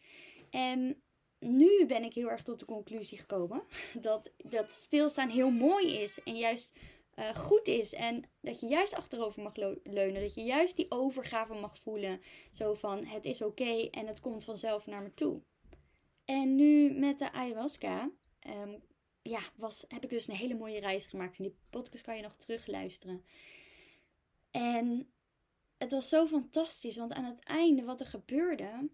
En 0.56 1.02
nu 1.40 1.86
ben 1.86 2.04
ik 2.04 2.14
heel 2.14 2.30
erg 2.30 2.44
tot 2.44 2.60
de 2.60 2.66
conclusie 2.66 3.18
gekomen 3.18 3.64
dat, 4.02 4.32
dat 4.38 4.72
stilstaan 4.72 5.30
heel 5.30 5.50
mooi 5.50 5.98
is 5.98 6.24
en 6.24 6.38
juist 6.38 6.72
uh, 7.16 7.36
goed 7.36 7.68
is. 7.68 7.94
En 7.94 8.24
dat 8.42 8.60
je 8.60 8.68
juist 8.68 8.94
achterover 8.94 9.42
mag 9.42 9.56
leunen. 9.84 10.22
Dat 10.22 10.36
je 10.36 10.44
juist 10.44 10.76
die 10.76 10.92
overgave 10.92 11.54
mag 11.54 11.80
voelen. 11.80 12.22
Zo 12.52 12.74
van 12.74 13.06
het 13.06 13.26
is 13.26 13.42
oké 13.42 13.88
en 13.92 14.08
het 14.08 14.20
komt 14.20 14.44
vanzelf 14.44 14.88
naar 14.88 15.02
me 15.02 15.14
toe. 15.14 15.42
En 16.26 16.56
nu 16.56 16.92
met 16.92 17.20
de 17.20 17.32
ayahuasca. 17.32 18.12
Um, 18.48 18.84
ja, 19.22 19.40
was, 19.56 19.86
heb 19.88 20.04
ik 20.04 20.10
dus 20.10 20.28
een 20.28 20.36
hele 20.36 20.56
mooie 20.56 20.80
reis 20.80 21.06
gemaakt. 21.06 21.38
En 21.38 21.44
die 21.44 21.58
podcast 21.70 22.04
kan 22.04 22.16
je 22.16 22.22
nog 22.22 22.36
terugluisteren. 22.36 23.26
En 24.52 25.14
het 25.78 25.92
was 25.92 26.10
zo 26.10 26.28
fantastisch. 26.28 26.98
Want 26.98 27.14
aan 27.14 27.26
het 27.26 27.44
einde 27.44 27.84
wat 27.84 28.00
er 28.00 28.06
gebeurde 28.06 28.90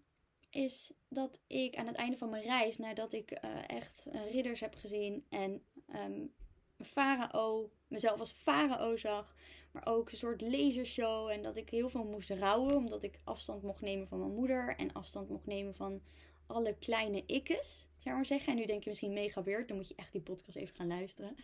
is 0.54 0.92
dat 1.08 1.40
ik 1.46 1.76
aan 1.76 1.86
het 1.86 1.96
einde 1.96 2.16
van 2.16 2.30
mijn 2.30 2.42
reis, 2.42 2.78
nadat 2.78 3.12
ik 3.12 3.30
uh, 3.30 3.50
echt 3.66 4.06
ridders 4.30 4.60
heb 4.60 4.74
gezien 4.74 5.24
en 5.28 5.62
um, 5.94 6.32
farao, 6.78 7.70
mezelf 7.88 8.20
als 8.20 8.32
farao 8.32 8.96
zag, 8.96 9.36
maar 9.70 9.86
ook 9.86 10.10
een 10.10 10.16
soort 10.16 10.40
lasershow 10.40 11.28
en 11.28 11.42
dat 11.42 11.56
ik 11.56 11.70
heel 11.70 11.88
veel 11.88 12.04
moest 12.04 12.30
rouwen, 12.30 12.76
omdat 12.76 13.02
ik 13.02 13.20
afstand 13.24 13.62
mocht 13.62 13.80
nemen 13.80 14.08
van 14.08 14.18
mijn 14.18 14.34
moeder 14.34 14.76
en 14.76 14.92
afstand 14.92 15.28
mocht 15.28 15.46
nemen 15.46 15.74
van 15.74 16.02
alle 16.46 16.76
kleine 16.78 17.22
ikkes, 17.26 17.88
zeg 17.98 18.12
maar 18.12 18.26
zeggen. 18.26 18.52
En 18.52 18.58
nu 18.58 18.66
denk 18.66 18.82
je 18.82 18.88
misschien 18.88 19.12
mega 19.12 19.42
weird, 19.42 19.68
dan 19.68 19.76
moet 19.76 19.88
je 19.88 19.94
echt 19.94 20.12
die 20.12 20.20
podcast 20.20 20.56
even 20.56 20.76
gaan 20.76 20.86
luisteren. 20.86 21.36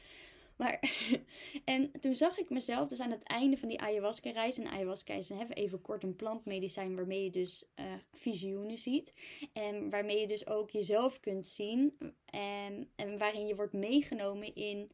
Maar, 0.58 0.80
en 1.64 1.90
toen 2.00 2.14
zag 2.14 2.38
ik 2.38 2.50
mezelf 2.50 2.88
dus 2.88 3.00
aan 3.00 3.10
het 3.10 3.22
einde 3.22 3.56
van 3.56 3.68
die 3.68 3.80
ayahuasca-reis. 3.80 4.58
En 4.58 4.70
ayahuasca 4.70 5.14
is 5.14 5.30
even 5.30 5.80
kort 5.80 6.02
een 6.02 6.16
plantmedicijn 6.16 6.96
waarmee 6.96 7.24
je 7.24 7.30
dus 7.30 7.64
uh, 7.76 7.86
visioenen 8.12 8.78
ziet. 8.78 9.12
En 9.52 9.90
waarmee 9.90 10.20
je 10.20 10.26
dus 10.26 10.46
ook 10.46 10.70
jezelf 10.70 11.20
kunt 11.20 11.46
zien. 11.46 11.98
En, 12.24 12.90
en 12.96 13.18
waarin 13.18 13.46
je 13.46 13.54
wordt 13.54 13.72
meegenomen 13.72 14.54
in 14.54 14.90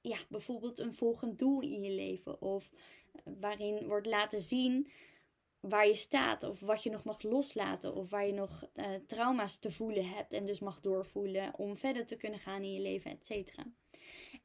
ja, 0.00 0.18
bijvoorbeeld 0.28 0.78
een 0.78 0.94
volgend 0.94 1.38
doel 1.38 1.60
in 1.60 1.82
je 1.82 1.90
leven. 1.90 2.42
Of 2.42 2.70
waarin 3.24 3.86
wordt 3.86 4.06
laten 4.06 4.40
zien 4.40 4.90
waar 5.60 5.86
je 5.86 5.94
staat 5.94 6.42
of 6.42 6.60
wat 6.60 6.82
je 6.82 6.90
nog 6.90 7.04
mag 7.04 7.22
loslaten 7.22 7.94
of 7.94 8.10
waar 8.10 8.26
je 8.26 8.32
nog 8.32 8.68
uh, 8.74 8.86
trauma's 9.06 9.58
te 9.58 9.70
voelen 9.70 10.08
hebt 10.08 10.32
en 10.32 10.46
dus 10.46 10.60
mag 10.60 10.80
doorvoelen 10.80 11.58
om 11.58 11.76
verder 11.76 12.06
te 12.06 12.16
kunnen 12.16 12.40
gaan 12.40 12.62
in 12.62 12.72
je 12.72 12.80
leven, 12.80 13.10
et 13.10 13.26
cetera. 13.26 13.66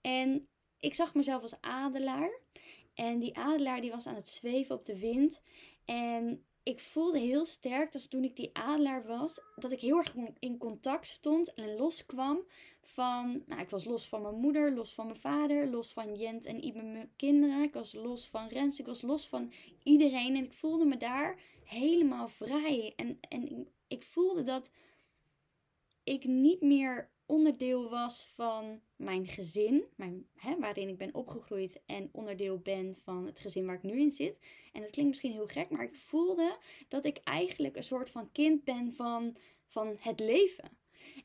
En 0.01 0.47
ik 0.79 0.93
zag 0.93 1.13
mezelf 1.13 1.41
als 1.41 1.61
adelaar 1.61 2.39
en 2.93 3.19
die 3.19 3.37
adelaar 3.37 3.81
die 3.81 3.91
was 3.91 4.07
aan 4.07 4.15
het 4.15 4.27
zweven 4.27 4.75
op 4.75 4.85
de 4.85 4.99
wind 4.99 5.41
en 5.85 6.45
ik 6.63 6.79
voelde 6.79 7.19
heel 7.19 7.45
sterk 7.45 7.91
dat 7.91 8.09
toen 8.09 8.23
ik 8.23 8.35
die 8.35 8.49
adelaar 8.53 9.05
was, 9.05 9.41
dat 9.55 9.71
ik 9.71 9.79
heel 9.79 9.97
erg 9.97 10.15
in 10.39 10.57
contact 10.57 11.07
stond 11.07 11.53
en 11.53 11.75
loskwam 11.75 12.39
van, 12.81 13.43
nou, 13.45 13.61
ik 13.61 13.69
was 13.69 13.85
los 13.85 14.07
van 14.07 14.21
mijn 14.21 14.35
moeder, 14.35 14.73
los 14.73 14.93
van 14.93 15.05
mijn 15.05 15.19
vader, 15.19 15.67
los 15.67 15.93
van 15.93 16.15
Jent 16.15 16.45
en 16.45 16.65
Ibe, 16.65 16.81
mijn 16.81 17.11
kinderen. 17.15 17.63
Ik 17.63 17.73
was 17.73 17.93
los 17.93 18.27
van 18.27 18.47
Rens, 18.47 18.79
ik 18.79 18.85
was 18.85 19.01
los 19.01 19.27
van 19.27 19.53
iedereen. 19.83 20.35
En 20.35 20.43
ik 20.43 20.53
voelde 20.53 20.85
me 20.85 20.97
daar 20.97 21.39
helemaal 21.63 22.27
vrij. 22.27 22.93
En, 22.95 23.17
en 23.29 23.67
ik 23.87 24.03
voelde 24.03 24.43
dat 24.43 24.71
ik 26.03 26.23
niet 26.23 26.61
meer 26.61 27.09
onderdeel 27.31 27.89
was 27.89 28.27
van 28.35 28.81
mijn 28.95 29.27
gezin, 29.27 29.83
mijn, 29.95 30.27
hè, 30.35 30.59
waarin 30.59 30.89
ik 30.89 30.97
ben 30.97 31.13
opgegroeid 31.13 31.81
en 31.85 32.09
onderdeel 32.11 32.57
ben 32.57 32.97
van 33.03 33.25
het 33.25 33.39
gezin 33.39 33.65
waar 33.65 33.75
ik 33.75 33.83
nu 33.83 33.99
in 33.99 34.11
zit. 34.11 34.39
En 34.73 34.81
dat 34.81 34.91
klinkt 34.91 35.09
misschien 35.11 35.31
heel 35.31 35.47
gek, 35.47 35.69
maar 35.69 35.83
ik 35.83 35.95
voelde 35.95 36.57
dat 36.87 37.05
ik 37.05 37.17
eigenlijk 37.23 37.75
een 37.75 37.83
soort 37.83 38.09
van 38.09 38.31
kind 38.31 38.63
ben 38.63 38.93
van, 38.93 39.37
van 39.65 39.95
het 39.99 40.19
leven. 40.19 40.77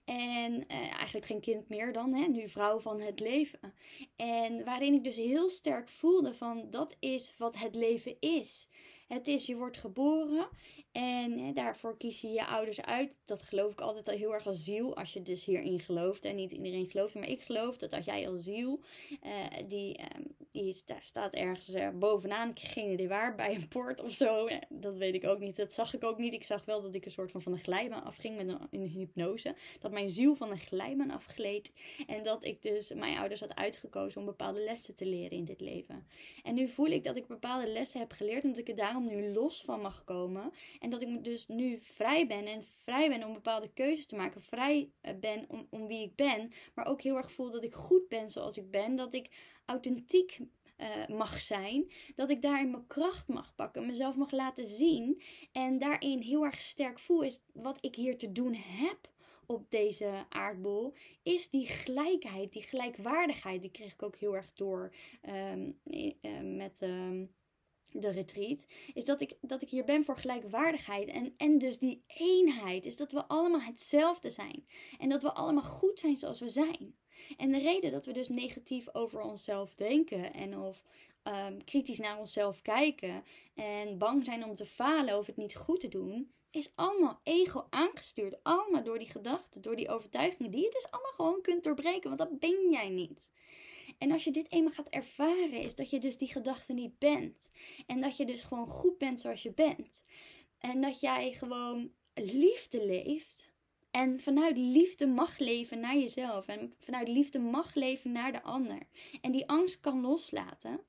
En 0.05 0.67
eh, 0.69 0.79
eigenlijk 0.79 1.27
geen 1.27 1.41
kind 1.41 1.69
meer 1.69 1.93
dan, 1.93 2.15
hè, 2.15 2.27
nu 2.27 2.49
vrouw 2.49 2.81
van 2.81 3.01
het 3.01 3.21
leven. 3.21 3.75
En 4.17 4.65
waarin 4.65 4.95
ik 4.95 5.05
dus 5.05 5.17
heel 5.17 5.49
sterk 5.49 5.89
voelde 5.89 6.35
van 6.35 6.71
dat 6.71 6.97
is 6.99 7.35
wat 7.39 7.57
het 7.57 7.75
leven 7.75 8.17
is. 8.21 8.69
Het 9.07 9.29
is, 9.29 9.47
je 9.47 9.57
wordt 9.57 9.77
geboren 9.77 10.49
en 10.93 11.39
hè, 11.39 11.53
daarvoor 11.53 11.97
kiezen 11.97 12.33
je 12.33 12.47
ouders 12.47 12.83
uit. 12.83 13.11
Dat 13.25 13.43
geloof 13.43 13.73
ik 13.73 13.81
altijd 13.81 14.09
al 14.09 14.17
heel 14.17 14.35
erg 14.35 14.47
als 14.47 14.65
ziel, 14.65 14.97
als 14.97 15.13
je 15.13 15.23
dus 15.23 15.45
hierin 15.45 15.81
gelooft. 15.81 16.25
En 16.25 16.37
niet 16.37 16.53
iedereen 16.53 16.91
gelooft, 16.91 17.15
maar 17.15 17.29
ik 17.29 17.43
geloof 17.43 17.77
dat 17.79 17.93
als 17.93 18.05
jij 18.05 18.29
als 18.29 18.45
ziel, 18.45 18.81
uh, 19.25 19.69
die, 19.69 19.99
uh, 19.99 20.05
die 20.53 20.77
daar 20.87 21.03
staat 21.03 21.35
ergens 21.35 21.69
uh, 21.69 21.89
bovenaan, 21.95 22.51
ik 22.51 22.59
geen 22.59 23.09
waar, 23.09 23.35
bij 23.35 23.55
een 23.55 23.69
poort 23.69 24.03
of 24.03 24.13
zo. 24.13 24.49
Dat 24.69 24.97
weet 24.97 25.15
ik 25.15 25.25
ook 25.25 25.39
niet, 25.39 25.57
dat 25.57 25.73
zag 25.73 25.95
ik 25.95 26.05
ook 26.05 26.19
niet. 26.19 26.33
Ik 26.33 26.45
zag 26.45 26.65
wel 26.65 26.83
dat 26.83 26.95
ik 26.95 27.05
een 27.05 27.11
soort 27.11 27.31
van 27.31 27.43
van 27.43 27.53
een 27.53 27.59
glijbaan 27.59 28.05
afging 28.05 28.37
met 28.37 28.59
een, 28.71 28.87
hypnose. 28.87 29.55
Dat 29.81 29.93
mijn 29.93 30.11
ziel 30.11 30.35
van 30.35 30.51
een 30.51 30.59
glijbaan 30.59 31.11
afgleed. 31.11 31.73
En 32.07 32.25
dat 32.25 32.45
ik 32.45 32.63
dus 32.63 32.93
mijn 32.95 33.19
ouders 33.19 33.41
had 33.41 33.55
uitgekozen 33.55 34.21
om 34.21 34.27
bepaalde 34.27 34.65
lessen 34.65 34.95
te 34.95 35.07
leren 35.07 35.39
in 35.39 35.45
dit 35.45 35.61
leven. 35.61 36.07
En 36.43 36.55
nu 36.55 36.69
voel 36.69 36.87
ik 36.87 37.05
dat 37.05 37.17
ik 37.17 37.27
bepaalde 37.27 37.69
lessen 37.69 38.01
heb 38.01 38.13
geleerd 38.13 38.43
en 38.43 38.49
dat 38.49 38.59
ik 38.59 38.69
er 38.69 38.77
daarom 38.77 38.96
nu 39.05 39.33
los 39.33 39.63
van 39.63 39.81
mag 39.81 40.05
komen. 40.05 40.53
En 40.81 40.91
dat 40.91 41.03
ik 41.03 41.25
dus 41.25 41.47
nu 41.47 41.81
vrij 41.81 42.27
ben 42.27 42.47
en 42.47 42.63
vrij 42.63 43.09
ben 43.09 43.25
om 43.25 43.33
bepaalde 43.33 43.73
keuzes 43.73 44.07
te 44.07 44.17
maken. 44.17 44.41
Vrij 44.41 44.91
eh, 45.01 45.15
ben 45.15 45.45
om, 45.49 45.67
om 45.71 45.87
wie 45.87 46.03
ik 46.03 46.15
ben. 46.15 46.53
Maar 46.75 46.87
ook 46.87 47.03
heel 47.03 47.17
erg 47.17 47.33
voel 47.33 47.51
dat 47.51 47.65
ik 47.65 47.75
goed 47.75 48.09
ben 48.09 48.31
zoals 48.31 48.57
ik 48.57 48.71
ben. 48.71 48.97
Dat 48.97 49.15
ik 49.15 49.31
authentiek 49.65 50.39
uh, 50.79 51.17
mag 51.17 51.41
zijn. 51.41 51.93
Dat 52.17 52.31
ik 52.31 52.43
daarin 52.43 52.71
mijn 52.71 52.87
kracht 52.87 53.29
mag 53.29 53.55
pakken, 53.55 53.87
mezelf 53.87 54.17
mag 54.17 54.31
laten 54.31 54.67
zien. 54.67 55.23
En 55.53 55.79
daarin 55.79 56.21
heel 56.21 56.45
erg 56.45 56.61
sterk 56.61 56.99
voel 56.99 57.23
is 57.23 57.43
wat 57.53 57.79
ik 57.81 57.95
hier 57.95 58.19
te 58.19 58.33
doen 58.33 58.55
heb 58.55 59.11
op 59.47 59.71
deze 59.71 60.25
aardbol. 60.29 60.95
Is 61.23 61.51
die 61.51 61.67
gelijkheid, 61.67 62.53
die 62.53 62.63
gelijkwaardigheid. 62.63 63.61
Die 63.61 63.71
kreeg 63.71 63.93
ik 63.93 64.03
ook 64.03 64.17
heel 64.17 64.35
erg 64.37 64.53
door 64.55 64.95
um, 65.53 65.79
met. 66.57 66.83
Um, 66.83 67.35
de 68.01 68.11
retreat, 68.11 68.67
is 68.95 69.05
dat 69.05 69.21
ik, 69.21 69.37
dat 69.41 69.63
ik 69.63 69.71
hier 69.71 69.85
ben 69.85 70.05
voor 70.05 70.17
gelijkwaardigheid. 70.17 71.09
En, 71.09 71.35
en 71.37 71.59
dus 71.59 71.79
die 71.79 72.05
eenheid 72.07 72.87
is 72.87 72.97
dat 72.97 73.13
we 73.13 73.27
allemaal 73.27 73.61
hetzelfde 73.61 74.31
zijn. 74.31 74.67
En 74.99 75.09
dat 75.09 75.23
we 75.23 75.33
allemaal 75.33 75.65
goed 75.65 75.99
zijn 75.99 76.17
zoals 76.17 76.41
we 76.41 76.49
zijn. 76.49 76.97
En 77.37 77.53
de 77.53 77.59
reden 77.59 77.93
dat 77.93 78.07
we 78.07 78.13
dus 78.13 78.29
negatief 78.29 78.87
over 78.93 79.21
onszelf 79.21 79.75
denken 79.75 80.33
en 80.33 80.59
of 80.59 80.85
um, 81.25 81.65
kritisch 81.65 81.99
naar 81.99 82.19
onszelf 82.19 82.63
kijken 82.63 83.25
en 83.55 83.99
bang 83.99 84.25
zijn 84.25 84.45
om 84.45 84.55
te 84.55 84.67
falen 84.67 85.19
of 85.19 85.27
het 85.27 85.37
niet 85.37 85.57
goed 85.57 85.81
te 85.81 85.89
doen, 85.89 86.33
is 86.51 86.73
allemaal 86.75 87.21
ego 87.23 87.67
aangestuurd. 87.71 88.43
Allemaal 88.43 88.85
door 88.85 88.99
die 88.99 89.11
gedachten, 89.11 89.63
door 89.63 89.77
die 89.77 89.89
overtuigingen, 89.89 90.51
die 90.51 90.63
je 90.63 90.71
dus 90.71 90.91
allemaal 90.91 91.13
gewoon 91.13 91.41
kunt 91.43 91.63
doorbreken, 91.63 92.17
want 92.17 92.19
dat 92.19 92.39
ben 92.39 92.71
jij 92.71 92.89
niet. 92.89 93.31
En 93.99 94.13
als 94.13 94.25
je 94.25 94.31
dit 94.31 94.53
eenmaal 94.53 94.73
gaat 94.73 94.89
ervaren, 94.89 95.61
is 95.61 95.75
dat 95.75 95.91
je 95.91 95.99
dus 95.99 96.19
die 96.19 96.33
gedachte 96.33 96.73
niet 96.73 96.99
bent. 96.99 97.51
En 97.87 98.01
dat 98.01 98.17
je 98.17 98.25
dus 98.25 98.43
gewoon 98.43 98.69
goed 98.69 98.99
bent 98.99 99.21
zoals 99.21 99.43
je 99.43 99.53
bent. 99.53 100.03
En 100.59 100.81
dat 100.81 101.01
jij 101.01 101.33
gewoon 101.33 101.93
liefde 102.15 102.87
leeft. 102.87 103.55
En 103.91 104.21
vanuit 104.21 104.59
liefde 104.59 105.07
mag 105.07 105.39
leven 105.39 105.81
naar 105.81 105.97
jezelf. 105.97 106.47
En 106.47 106.73
vanuit 106.79 107.09
liefde 107.09 107.39
mag 107.39 107.75
leven 107.75 108.13
naar 108.13 108.33
de 108.33 108.43
ander. 108.43 108.89
En 109.21 109.33
die 109.33 109.49
angst 109.49 109.81
kan 109.81 110.01
loslaten. 110.01 110.81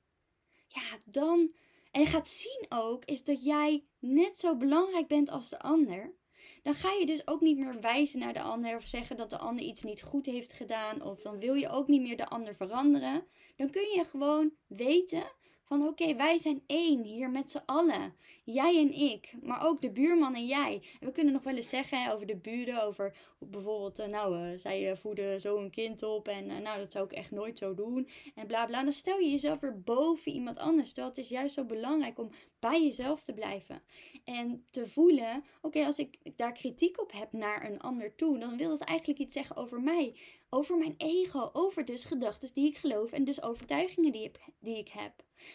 Ja, 0.67 0.99
dan. 1.03 1.53
En 1.91 2.05
gaat 2.05 2.27
zien 2.27 2.65
ook, 2.69 3.05
is 3.05 3.23
dat 3.23 3.43
jij 3.43 3.83
net 3.99 4.39
zo 4.39 4.55
belangrijk 4.55 5.07
bent 5.07 5.29
als 5.29 5.49
de 5.49 5.59
ander 5.59 6.13
dan 6.63 6.73
ga 6.73 6.91
je 6.91 7.05
dus 7.05 7.27
ook 7.27 7.41
niet 7.41 7.57
meer 7.57 7.81
wijzen 7.81 8.19
naar 8.19 8.33
de 8.33 8.41
ander 8.41 8.75
of 8.75 8.85
zeggen 8.85 9.17
dat 9.17 9.29
de 9.29 9.37
ander 9.37 9.65
iets 9.65 9.83
niet 9.83 10.01
goed 10.01 10.25
heeft 10.25 10.53
gedaan. 10.53 11.01
Of 11.01 11.21
dan 11.21 11.39
wil 11.39 11.53
je 11.53 11.69
ook 11.69 11.87
niet 11.87 12.01
meer 12.01 12.17
de 12.17 12.27
ander 12.27 12.55
veranderen. 12.55 13.27
Dan 13.55 13.69
kun 13.69 13.81
je 13.81 14.05
gewoon 14.09 14.51
weten 14.67 15.23
van 15.67 15.87
oké, 15.87 16.15
wij 16.15 16.37
zijn 16.37 16.63
één 16.65 17.03
hier 17.03 17.29
met 17.29 17.51
z'n 17.51 17.61
allen. 17.65 18.13
Jij 18.43 18.79
en 18.79 18.93
ik, 18.93 19.33
maar 19.41 19.65
ook 19.65 19.81
de 19.81 19.91
buurman 19.91 20.35
en 20.35 20.45
jij. 20.45 20.81
we 20.99 21.11
kunnen 21.11 21.33
nog 21.33 21.43
wel 21.43 21.55
eens 21.55 21.69
zeggen 21.69 22.11
over 22.11 22.27
de 22.27 22.35
buren, 22.35 22.83
over 22.83 23.15
bijvoorbeeld, 23.39 23.99
uh, 23.99 24.05
nou, 24.05 24.37
uh, 24.37 24.57
zij 24.57 24.89
uh, 24.89 24.95
voeden 24.95 25.41
zo 25.41 25.57
een 25.57 25.69
kind 25.69 26.03
op 26.03 26.27
en 26.27 26.45
nou, 26.45 26.79
dat 26.79 26.91
zou 26.91 27.05
ik 27.05 27.11
echt 27.11 27.31
nooit 27.31 27.57
zo 27.57 27.73
doen. 27.73 28.07
En 28.35 28.47
bla 28.47 28.65
bla. 28.65 28.83
Dan 28.83 28.91
stel 28.91 29.19
je 29.19 29.29
jezelf 29.29 29.59
weer 29.59 29.81
boven 29.81 30.31
iemand 30.31 30.57
anders. 30.57 30.87
Terwijl 30.87 31.07
het 31.07 31.17
is 31.17 31.29
juist 31.29 31.55
zo 31.55 31.63
belangrijk 31.63 32.19
om 32.19 32.29
bij 32.59 32.83
jezelf 32.83 33.23
te 33.23 33.33
blijven. 33.33 33.81
En 34.23 34.65
te 34.71 34.87
voelen, 34.87 35.43
oké, 35.61 35.85
als 35.85 35.99
ik 35.99 36.17
daar 36.35 36.51
kritiek 36.53 37.01
op 37.01 37.11
heb 37.11 37.31
naar 37.31 37.65
een 37.65 37.79
ander 37.79 38.15
toe, 38.15 38.37
dan 38.37 38.57
wil 38.57 38.69
dat 38.69 38.81
eigenlijk 38.81 39.19
iets 39.19 39.33
zeggen 39.33 39.55
over 39.55 39.81
mij. 39.81 40.15
Over 40.49 40.77
mijn 40.77 40.95
ego, 40.97 41.49
over 41.53 41.85
dus 41.85 42.05
gedachten 42.05 42.49
die 42.53 42.67
ik 42.67 42.77
geloof 42.77 43.11
en 43.11 43.23
dus 43.23 43.41
overtuigingen 43.41 44.11
die, 44.11 44.31
die 44.59 44.77
ik 44.77 44.89
heb. 44.89 45.13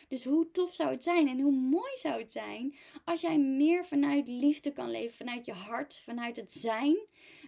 Dus 0.08 0.24
hoe 0.24 0.50
tof 0.50 0.74
zou 0.74 0.90
het 0.90 1.02
zijn 1.02 1.28
en 1.28 1.40
hoe 1.40 1.52
mooi 1.52 1.96
zou 1.96 2.20
het 2.20 2.32
zijn 2.32 2.74
als 3.04 3.20
jij 3.20 3.38
meer 3.38 3.84
vanuit 3.84 4.26
liefde 4.26 4.72
kan 4.72 4.90
leven, 4.90 5.16
vanuit 5.16 5.46
je 5.46 5.52
hart, 5.52 6.00
vanuit 6.04 6.36
het 6.36 6.52
zijn 6.52 6.96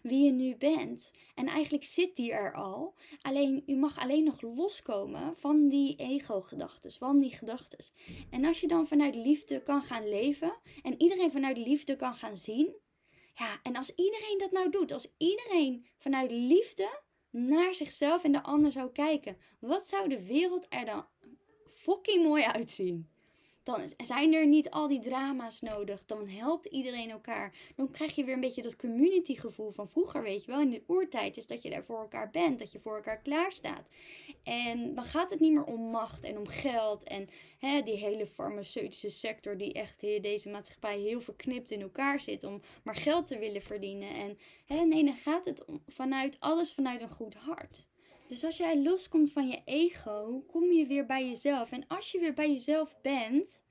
wie 0.02 0.24
je 0.24 0.30
nu 0.30 0.56
bent. 0.56 1.12
En 1.34 1.46
eigenlijk 1.46 1.84
zit 1.84 2.16
die 2.16 2.32
er 2.32 2.54
al. 2.54 2.94
Alleen 3.20 3.62
je 3.66 3.76
mag 3.76 3.98
alleen 3.98 4.24
nog 4.24 4.40
loskomen 4.40 5.36
van 5.36 5.68
die 5.68 5.96
ego-gedachten, 5.96 6.92
van 6.92 7.20
die 7.20 7.30
gedachten. 7.30 7.78
En 8.30 8.44
als 8.44 8.60
je 8.60 8.68
dan 8.68 8.86
vanuit 8.86 9.14
liefde 9.14 9.62
kan 9.62 9.82
gaan 9.82 10.08
leven 10.08 10.56
en 10.82 11.02
iedereen 11.02 11.30
vanuit 11.30 11.56
liefde 11.56 11.96
kan 11.96 12.14
gaan 12.14 12.36
zien. 12.36 12.74
Ja, 13.34 13.60
en 13.62 13.76
als 13.76 13.94
iedereen 13.94 14.38
dat 14.38 14.50
nou 14.50 14.70
doet, 14.70 14.92
als 14.92 15.14
iedereen 15.18 15.86
vanuit 15.98 16.30
liefde 16.30 17.02
naar 17.34 17.74
zichzelf 17.74 18.24
en 18.24 18.32
de 18.32 18.42
ander 18.42 18.72
zou 18.72 18.90
kijken, 18.90 19.36
wat 19.60 19.86
zou 19.86 20.08
de 20.08 20.22
wereld 20.22 20.66
er 20.68 20.84
dan 20.84 21.06
fucking 21.64 22.24
mooi 22.24 22.44
uitzien? 22.44 23.08
Dan 23.64 23.90
zijn 23.96 24.34
er 24.34 24.46
niet 24.46 24.70
al 24.70 24.88
die 24.88 25.00
drama's 25.00 25.60
nodig. 25.60 26.04
Dan 26.06 26.28
helpt 26.28 26.66
iedereen 26.66 27.10
elkaar. 27.10 27.52
Dan 27.76 27.90
krijg 27.90 28.14
je 28.14 28.24
weer 28.24 28.34
een 28.34 28.40
beetje 28.40 28.62
dat 28.62 28.76
community 28.76 29.36
gevoel 29.36 29.70
van 29.70 29.88
vroeger, 29.88 30.22
weet 30.22 30.44
je 30.44 30.50
wel. 30.50 30.60
In 30.60 30.70
de 30.70 30.84
oertijd 30.86 31.36
is 31.36 31.46
dat 31.46 31.62
je 31.62 31.70
daar 31.70 31.84
voor 31.84 31.98
elkaar 31.98 32.30
bent. 32.30 32.58
Dat 32.58 32.72
je 32.72 32.80
voor 32.80 32.96
elkaar 32.96 33.18
klaar 33.22 33.52
staat. 33.52 33.88
En 34.42 34.94
dan 34.94 35.04
gaat 35.04 35.30
het 35.30 35.40
niet 35.40 35.52
meer 35.52 35.64
om 35.64 35.80
macht 35.80 36.22
en 36.22 36.38
om 36.38 36.48
geld. 36.48 37.02
En 37.04 37.28
hè, 37.58 37.82
die 37.82 37.96
hele 37.96 38.26
farmaceutische 38.26 39.10
sector 39.10 39.56
die 39.56 39.72
echt 39.72 40.00
hier 40.00 40.22
deze 40.22 40.50
maatschappij 40.50 40.98
heel 40.98 41.20
verknipt 41.20 41.70
in 41.70 41.80
elkaar 41.80 42.20
zit. 42.20 42.44
Om 42.44 42.60
maar 42.82 42.96
geld 42.96 43.26
te 43.26 43.38
willen 43.38 43.62
verdienen. 43.62 44.14
En 44.14 44.38
hè, 44.66 44.84
nee, 44.84 45.04
dan 45.04 45.16
gaat 45.16 45.44
het 45.44 45.64
vanuit 45.86 46.36
alles 46.40 46.72
vanuit 46.72 47.00
een 47.00 47.10
goed 47.10 47.34
hart. 47.34 47.86
Dus 48.28 48.44
als 48.44 48.56
jij 48.56 48.82
loskomt 48.82 49.32
van 49.32 49.48
je 49.48 49.62
ego, 49.64 50.44
kom 50.46 50.72
je 50.72 50.86
weer 50.86 51.06
bij 51.06 51.26
jezelf. 51.28 51.70
En 51.70 51.86
als 51.86 52.12
je 52.12 52.18
weer 52.18 52.34
bij 52.34 52.50
jezelf 52.50 53.00
bent, 53.02 53.62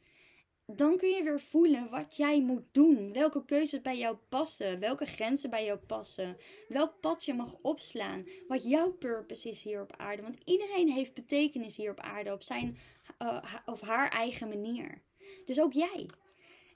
dan 0.65 0.97
kun 0.97 1.09
je 1.09 1.23
weer 1.23 1.41
voelen 1.41 1.89
wat 1.89 2.15
jij 2.15 2.41
moet 2.41 2.63
doen. 2.71 3.13
Welke 3.13 3.45
keuzes 3.45 3.81
bij 3.81 3.97
jou 3.97 4.17
passen. 4.29 4.79
Welke 4.79 5.05
grenzen 5.05 5.49
bij 5.49 5.65
jou 5.65 5.79
passen. 5.79 6.37
Welk 6.67 6.99
pad 6.99 7.25
je 7.25 7.33
mag 7.33 7.57
opslaan. 7.61 8.25
Wat 8.47 8.63
jouw 8.63 8.91
purpose 8.91 9.49
is 9.49 9.63
hier 9.63 9.81
op 9.81 9.95
aarde. 9.97 10.21
Want 10.21 10.37
iedereen 10.45 10.89
heeft 10.89 11.13
betekenis 11.13 11.75
hier 11.75 11.91
op 11.91 11.99
aarde 11.99 12.33
op 12.33 12.43
zijn 12.43 12.77
uh, 13.21 13.43
of 13.65 13.81
haar 13.81 14.09
eigen 14.09 14.47
manier. 14.47 15.01
Dus 15.45 15.61
ook 15.61 15.73
jij. 15.73 16.09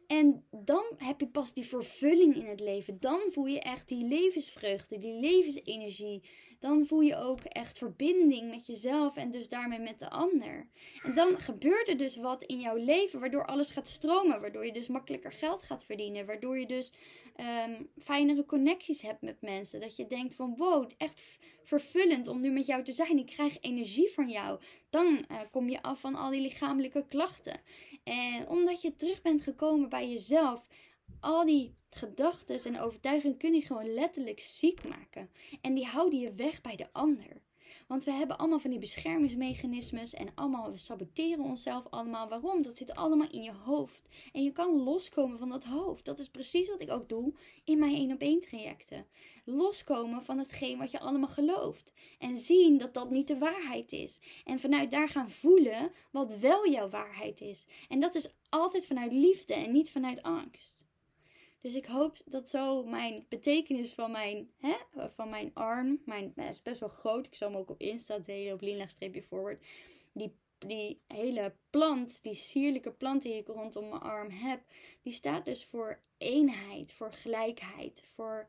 En 0.07 0.45
dan 0.51 0.85
heb 0.97 1.19
je 1.19 1.27
pas 1.27 1.53
die 1.53 1.65
vervulling 1.65 2.35
in 2.35 2.45
het 2.45 2.59
leven. 2.59 2.99
Dan 2.99 3.19
voel 3.29 3.45
je 3.45 3.59
echt 3.59 3.87
die 3.87 4.05
levensvreugde, 4.05 4.97
die 4.97 5.19
levensenergie. 5.19 6.23
Dan 6.59 6.85
voel 6.85 7.01
je 7.01 7.15
ook 7.15 7.39
echt 7.39 7.77
verbinding 7.77 8.49
met 8.49 8.65
jezelf 8.65 9.15
en 9.15 9.31
dus 9.31 9.49
daarmee 9.49 9.79
met 9.79 9.99
de 9.99 10.09
ander. 10.09 10.67
En 11.03 11.13
dan 11.15 11.39
gebeurt 11.39 11.87
er 11.87 11.97
dus 11.97 12.15
wat 12.15 12.43
in 12.43 12.59
jouw 12.59 12.75
leven 12.75 13.19
waardoor 13.19 13.45
alles 13.45 13.71
gaat 13.71 13.87
stromen. 13.87 14.41
Waardoor 14.41 14.65
je 14.65 14.73
dus 14.73 14.87
makkelijker 14.87 15.31
geld 15.31 15.63
gaat 15.63 15.83
verdienen. 15.83 16.25
Waardoor 16.25 16.59
je 16.59 16.65
dus 16.65 16.93
um, 17.67 17.89
fijnere 17.97 18.45
connecties 18.45 19.01
hebt 19.01 19.21
met 19.21 19.41
mensen. 19.41 19.79
Dat 19.79 19.95
je 19.95 20.07
denkt 20.07 20.35
van 20.35 20.55
wow, 20.55 20.91
echt 20.97 21.21
vervullend 21.63 22.27
om 22.27 22.39
nu 22.39 22.51
met 22.51 22.65
jou 22.65 22.83
te 22.83 22.91
zijn. 22.91 23.17
Ik 23.17 23.25
krijg 23.25 23.57
energie 23.61 24.11
van 24.11 24.29
jou. 24.29 24.59
Dan 24.89 25.25
uh, 25.31 25.39
kom 25.51 25.69
je 25.69 25.81
af 25.81 25.99
van 25.99 26.15
al 26.15 26.31
die 26.31 26.41
lichamelijke 26.41 27.05
klachten. 27.07 27.59
En 28.03 28.47
omdat 28.47 28.81
je 28.81 28.95
terug 28.95 29.21
bent 29.21 29.41
gekomen 29.41 29.89
bij 29.89 30.09
jezelf, 30.09 30.67
al 31.19 31.45
die 31.45 31.75
gedachten 31.97 32.63
en 32.63 32.79
overtuigingen 32.79 33.37
kun 33.37 33.53
je 33.53 33.61
gewoon 33.61 33.93
letterlijk 33.93 34.39
ziek 34.39 34.87
maken. 34.87 35.29
En 35.61 35.73
die 35.73 35.85
houden 35.85 36.19
je 36.19 36.33
weg 36.33 36.61
bij 36.61 36.75
de 36.75 36.87
ander. 36.91 37.41
Want 37.87 38.03
we 38.03 38.11
hebben 38.11 38.37
allemaal 38.37 38.59
van 38.59 38.69
die 38.69 38.79
beschermingsmechanismes 38.79 40.13
en 40.13 40.27
allemaal, 40.35 40.71
we 40.71 40.77
saboteren 40.77 41.43
onszelf 41.43 41.87
allemaal. 41.89 42.29
Waarom? 42.29 42.61
Dat 42.61 42.77
zit 42.77 42.95
allemaal 42.95 43.29
in 43.31 43.43
je 43.43 43.51
hoofd. 43.51 44.07
En 44.33 44.43
je 44.43 44.51
kan 44.51 44.83
loskomen 44.83 45.37
van 45.37 45.49
dat 45.49 45.63
hoofd. 45.63 46.05
Dat 46.05 46.19
is 46.19 46.29
precies 46.29 46.69
wat 46.69 46.81
ik 46.81 46.89
ook 46.89 47.09
doe 47.09 47.33
in 47.63 47.79
mijn 47.79 47.95
1 47.95 48.11
op 48.11 48.21
1 48.21 48.39
trajecten. 48.39 49.05
Loskomen 49.45 50.23
van 50.23 50.37
hetgeen 50.37 50.77
wat 50.77 50.91
je 50.91 50.99
allemaal 50.99 51.29
gelooft. 51.29 51.91
En 52.19 52.37
zien 52.37 52.77
dat 52.77 52.93
dat 52.93 53.09
niet 53.09 53.27
de 53.27 53.37
waarheid 53.37 53.91
is. 53.91 54.19
En 54.45 54.59
vanuit 54.59 54.91
daar 54.91 55.09
gaan 55.09 55.29
voelen 55.29 55.91
wat 56.11 56.37
wel 56.37 56.69
jouw 56.69 56.89
waarheid 56.89 57.41
is. 57.41 57.65
En 57.89 57.99
dat 57.99 58.15
is 58.15 58.33
altijd 58.49 58.85
vanuit 58.85 59.11
liefde 59.11 59.53
en 59.53 59.71
niet 59.71 59.91
vanuit 59.91 60.23
angst. 60.23 60.76
Dus 61.61 61.75
ik 61.75 61.85
hoop 61.85 62.17
dat 62.25 62.49
zo 62.49 62.83
mijn 62.83 63.25
betekenis 63.29 63.93
van 63.93 64.11
mijn, 64.11 64.51
hè, 64.57 64.75
van 65.09 65.29
mijn 65.29 65.51
arm, 65.53 66.01
mijn, 66.05 66.31
nou, 66.35 66.49
is 66.49 66.61
best 66.61 66.79
wel 66.79 66.89
groot. 66.89 67.25
Ik 67.25 67.35
zal 67.35 67.49
hem 67.49 67.57
ook 67.57 67.69
op 67.69 67.81
Insta 67.81 68.17
delen, 68.17 68.53
op 68.53 68.61
Lina-streepje 68.61 69.23
forward. 69.23 69.65
Die, 70.11 70.35
die 70.57 71.01
hele 71.07 71.55
plant, 71.69 72.23
die 72.23 72.33
sierlijke 72.33 72.91
plant 72.91 73.21
die 73.21 73.33
ik 73.33 73.47
rondom 73.47 73.89
mijn 73.89 74.01
arm 74.01 74.29
heb, 74.29 74.61
die 75.01 75.13
staat 75.13 75.45
dus 75.45 75.65
voor 75.65 75.99
eenheid, 76.17 76.93
voor 76.93 77.11
gelijkheid, 77.11 78.03
voor 78.15 78.47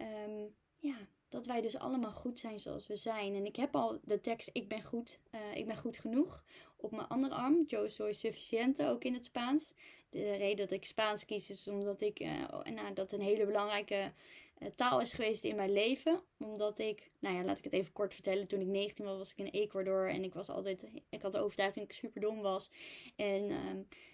um, 0.00 0.54
ja, 0.78 0.96
dat 1.28 1.46
wij 1.46 1.60
dus 1.60 1.78
allemaal 1.78 2.12
goed 2.12 2.38
zijn 2.38 2.60
zoals 2.60 2.86
we 2.86 2.96
zijn. 2.96 3.34
En 3.34 3.46
ik 3.46 3.56
heb 3.56 3.76
al 3.76 4.00
de 4.04 4.20
tekst 4.20 4.50
Ik 4.52 4.68
ben 4.68 4.82
goed, 4.82 5.18
uh, 5.34 5.40
ik 5.54 5.66
ben 5.66 5.76
goed 5.76 5.96
genoeg 5.96 6.44
op 6.76 6.90
mijn 6.90 7.08
andere 7.08 7.34
arm. 7.34 7.64
Yo 7.66 7.88
soy 7.88 8.12
suficiente, 8.12 8.88
ook 8.88 9.04
in 9.04 9.14
het 9.14 9.24
Spaans. 9.24 9.74
De 10.14 10.34
reden 10.34 10.56
dat 10.56 10.70
ik 10.70 10.84
Spaans 10.84 11.24
kies 11.24 11.50
is 11.50 11.68
omdat 11.68 12.00
ik, 12.00 12.20
uh, 12.20 12.64
nou, 12.64 12.94
dat 12.94 13.12
een 13.12 13.20
hele 13.20 13.46
belangrijke 13.46 14.12
uh, 14.58 14.68
taal 14.68 15.00
is 15.00 15.12
geweest 15.12 15.44
in 15.44 15.56
mijn 15.56 15.72
leven. 15.72 16.22
Omdat 16.38 16.78
ik, 16.78 17.10
nou 17.18 17.36
ja, 17.36 17.44
laat 17.44 17.58
ik 17.58 17.64
het 17.64 17.72
even 17.72 17.92
kort 17.92 18.14
vertellen. 18.14 18.46
Toen 18.46 18.60
ik 18.60 18.66
19 18.66 19.04
was, 19.04 19.16
was 19.16 19.30
ik 19.30 19.38
in 19.38 19.60
Ecuador 19.60 20.10
en 20.10 20.24
ik 20.24 20.34
was 20.34 20.48
altijd, 20.48 20.86
ik 21.08 21.22
had 21.22 21.32
de 21.32 21.38
overtuiging 21.38 21.86
dat 21.86 21.94
ik 21.94 22.00
super 22.00 22.20
dom 22.20 22.40
was. 22.40 22.70
En 23.16 23.42
uh, 23.50 23.58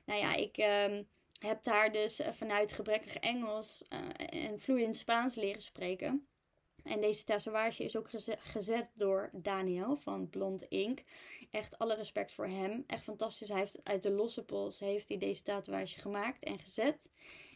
nou 0.05 0.21
ja, 0.21 0.35
ik 0.35 0.57
ehm, 0.57 1.03
heb 1.39 1.65
daar 1.65 1.93
dus 1.93 2.21
vanuit 2.33 2.73
gebrekkig 2.73 3.17
Engels 3.17 3.85
en 4.17 4.59
vloeiend 4.59 4.97
Spaans 4.97 5.35
leren 5.35 5.63
spreken. 5.63 6.30
En 6.85 7.01
deze 7.01 7.25
tatoeage 7.25 7.85
is 7.85 7.97
ook 7.97 8.09
gezet 8.39 8.89
door 8.95 9.31
Daniel 9.33 9.97
van 9.97 10.31
Blond 10.31 10.63
Ink. 10.63 11.03
Echt 11.51 11.79
alle 11.79 11.95
respect 11.95 12.33
voor 12.33 12.47
hem. 12.47 12.85
Echt 12.87 13.03
fantastisch. 13.03 13.49
Hij 13.49 13.59
heeft 13.59 13.81
uit 13.83 14.03
de 14.03 14.11
losse 14.11 14.45
pols 14.45 14.81
heeft 14.81 15.09
hij 15.09 15.19
deze 15.19 15.43
tatoeage 15.43 16.01
gemaakt 16.01 16.45
en 16.45 16.59
gezet. 16.59 17.09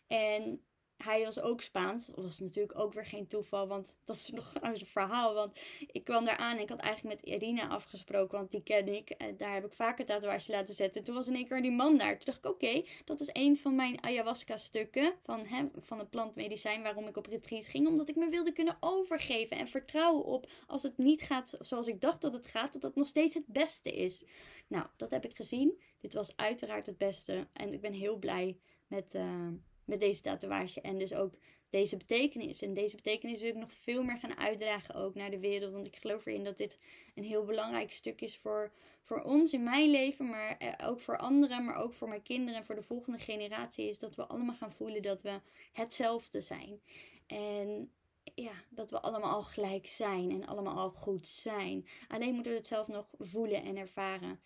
En 0.07 0.64
hij 0.97 1.25
was 1.25 1.41
ook 1.41 1.61
Spaans. 1.61 2.07
Dat 2.07 2.25
was 2.25 2.39
natuurlijk 2.39 2.79
ook 2.79 2.93
weer 2.93 3.07
geen 3.07 3.27
toeval, 3.27 3.67
want 3.69 3.95
dat 4.05 4.17
is 4.17 4.29
nog 4.41 4.53
een 4.61 4.87
verhaal. 4.87 5.35
Want 5.35 5.61
ik 5.93 6.05
kwam 6.05 6.25
daar 6.25 6.37
aan 6.37 6.57
en 6.57 6.63
ik 6.63 6.69
had 6.69 6.81
eigenlijk 6.81 7.23
met 7.23 7.33
Irina 7.35 7.69
afgesproken, 7.69 8.39
want 8.39 8.51
die 8.51 8.63
ken 8.63 8.89
ik. 8.89 9.11
En 9.11 9.37
daar 9.37 9.55
heb 9.55 9.65
ik 9.65 9.73
vaker 9.73 10.05
tatoeage 10.05 10.51
laten 10.51 10.75
zetten. 10.75 11.05
Toen 11.05 11.15
was 11.15 11.29
in 11.29 11.35
één 11.35 11.47
keer 11.49 11.63
die 11.63 11.71
man 11.71 11.97
daar. 11.99 12.19
Toen 12.19 12.25
dacht 12.25 12.39
ik, 12.39 12.51
oké, 12.51 12.83
dat 13.05 13.21
is 13.21 13.31
een 13.33 13.57
van 13.57 13.75
mijn 13.75 14.03
ayahuasca-stukken 14.03 15.15
van, 15.23 15.47
van 15.81 15.99
het 15.99 16.11
plantmedicijn 16.11 16.83
waarom 16.83 17.07
ik 17.07 17.17
op 17.17 17.27
retreat 17.27 17.67
ging. 17.67 17.87
Omdat 17.87 18.09
ik 18.09 18.17
me 18.17 18.29
wilde 18.29 18.53
kunnen 18.53 18.77
overgeven 18.81 19.57
en 19.57 19.69
vertrouwen 19.69 20.25
op 20.25 20.51
als 20.67 20.83
het 20.83 20.99
niet 20.99 21.23
gaat 21.23 21.57
zoals 21.61 21.87
ik 21.87 22.01
dacht 22.01 22.21
dat 22.21 22.33
het 22.33 22.47
gaat, 22.47 22.73
dat 22.73 22.83
het 22.83 22.95
nog 22.95 23.07
steeds 23.07 23.35
het 23.35 23.47
beste 23.47 23.91
is. 23.91 24.25
Nou, 24.67 24.87
dat 24.97 25.11
heb 25.11 25.25
ik 25.25 25.37
gezien. 25.37 25.83
Dit 26.00 26.15
was 26.15 26.37
uiteraard 26.37 26.87
het 26.87 26.99
beste 26.99 27.49
en 27.52 27.73
ik 27.73 27.80
ben 27.80 27.93
heel 27.93 28.17
blij 28.17 28.59
met... 28.87 29.15
Uh, 29.15 29.49
met 29.84 30.00
deze 30.00 30.20
tatoeage. 30.20 30.80
En 30.80 30.99
dus 30.99 31.14
ook 31.14 31.34
deze 31.75 31.97
betekenis. 31.97 32.62
En 32.62 32.75
deze 32.75 32.97
betekenis 32.97 33.40
wil 33.40 33.50
ik 33.50 33.56
nog 33.56 33.73
veel 33.73 34.02
meer 34.02 34.18
gaan 34.18 34.36
uitdragen 34.36 34.94
ook 34.94 35.14
naar 35.14 35.30
de 35.30 35.38
wereld. 35.38 35.73
Want 35.73 35.86
ik 35.86 35.97
geloof 35.97 36.26
erin 36.26 36.44
dat 36.44 36.56
dit 36.56 36.78
een 37.14 37.25
heel 37.25 37.44
belangrijk 37.44 37.92
stuk 37.92 38.20
is 38.20 38.36
voor, 38.36 38.73
voor 39.02 39.23
ons 39.23 39.52
in 39.52 39.62
mijn 39.62 39.90
leven. 39.90 40.28
Maar 40.28 40.56
eh, 40.58 40.88
ook 40.88 41.00
voor 41.00 41.18
anderen. 41.18 41.64
Maar 41.64 41.76
ook 41.76 41.92
voor 41.92 42.08
mijn 42.08 42.23
kinderen 42.23 42.60
en 42.60 42.66
voor 42.66 42.75
de 42.75 42.82
volgende 42.82 43.18
generatie. 43.18 43.88
Is 43.88 43.99
dat 43.99 44.14
we 44.14 44.26
allemaal 44.26 44.54
gaan 44.54 44.73
voelen 44.73 45.02
dat 45.02 45.23
we 45.23 45.40
hetzelfde 45.73 46.40
zijn. 46.40 46.80
En 47.26 47.92
ja, 48.34 48.52
dat 48.68 48.90
we 48.90 49.00
allemaal 49.00 49.32
al 49.32 49.42
gelijk 49.42 49.86
zijn. 49.86 50.30
En 50.30 50.47
allemaal 50.47 50.76
al 50.76 50.90
goed 50.90 51.26
zijn. 51.26 51.86
Alleen 52.08 52.34
moeten 52.34 52.52
we 52.52 52.58
het 52.58 52.66
zelf 52.66 52.88
nog 52.88 53.08
voelen 53.18 53.62
en 53.62 53.76
ervaren. 53.76 54.40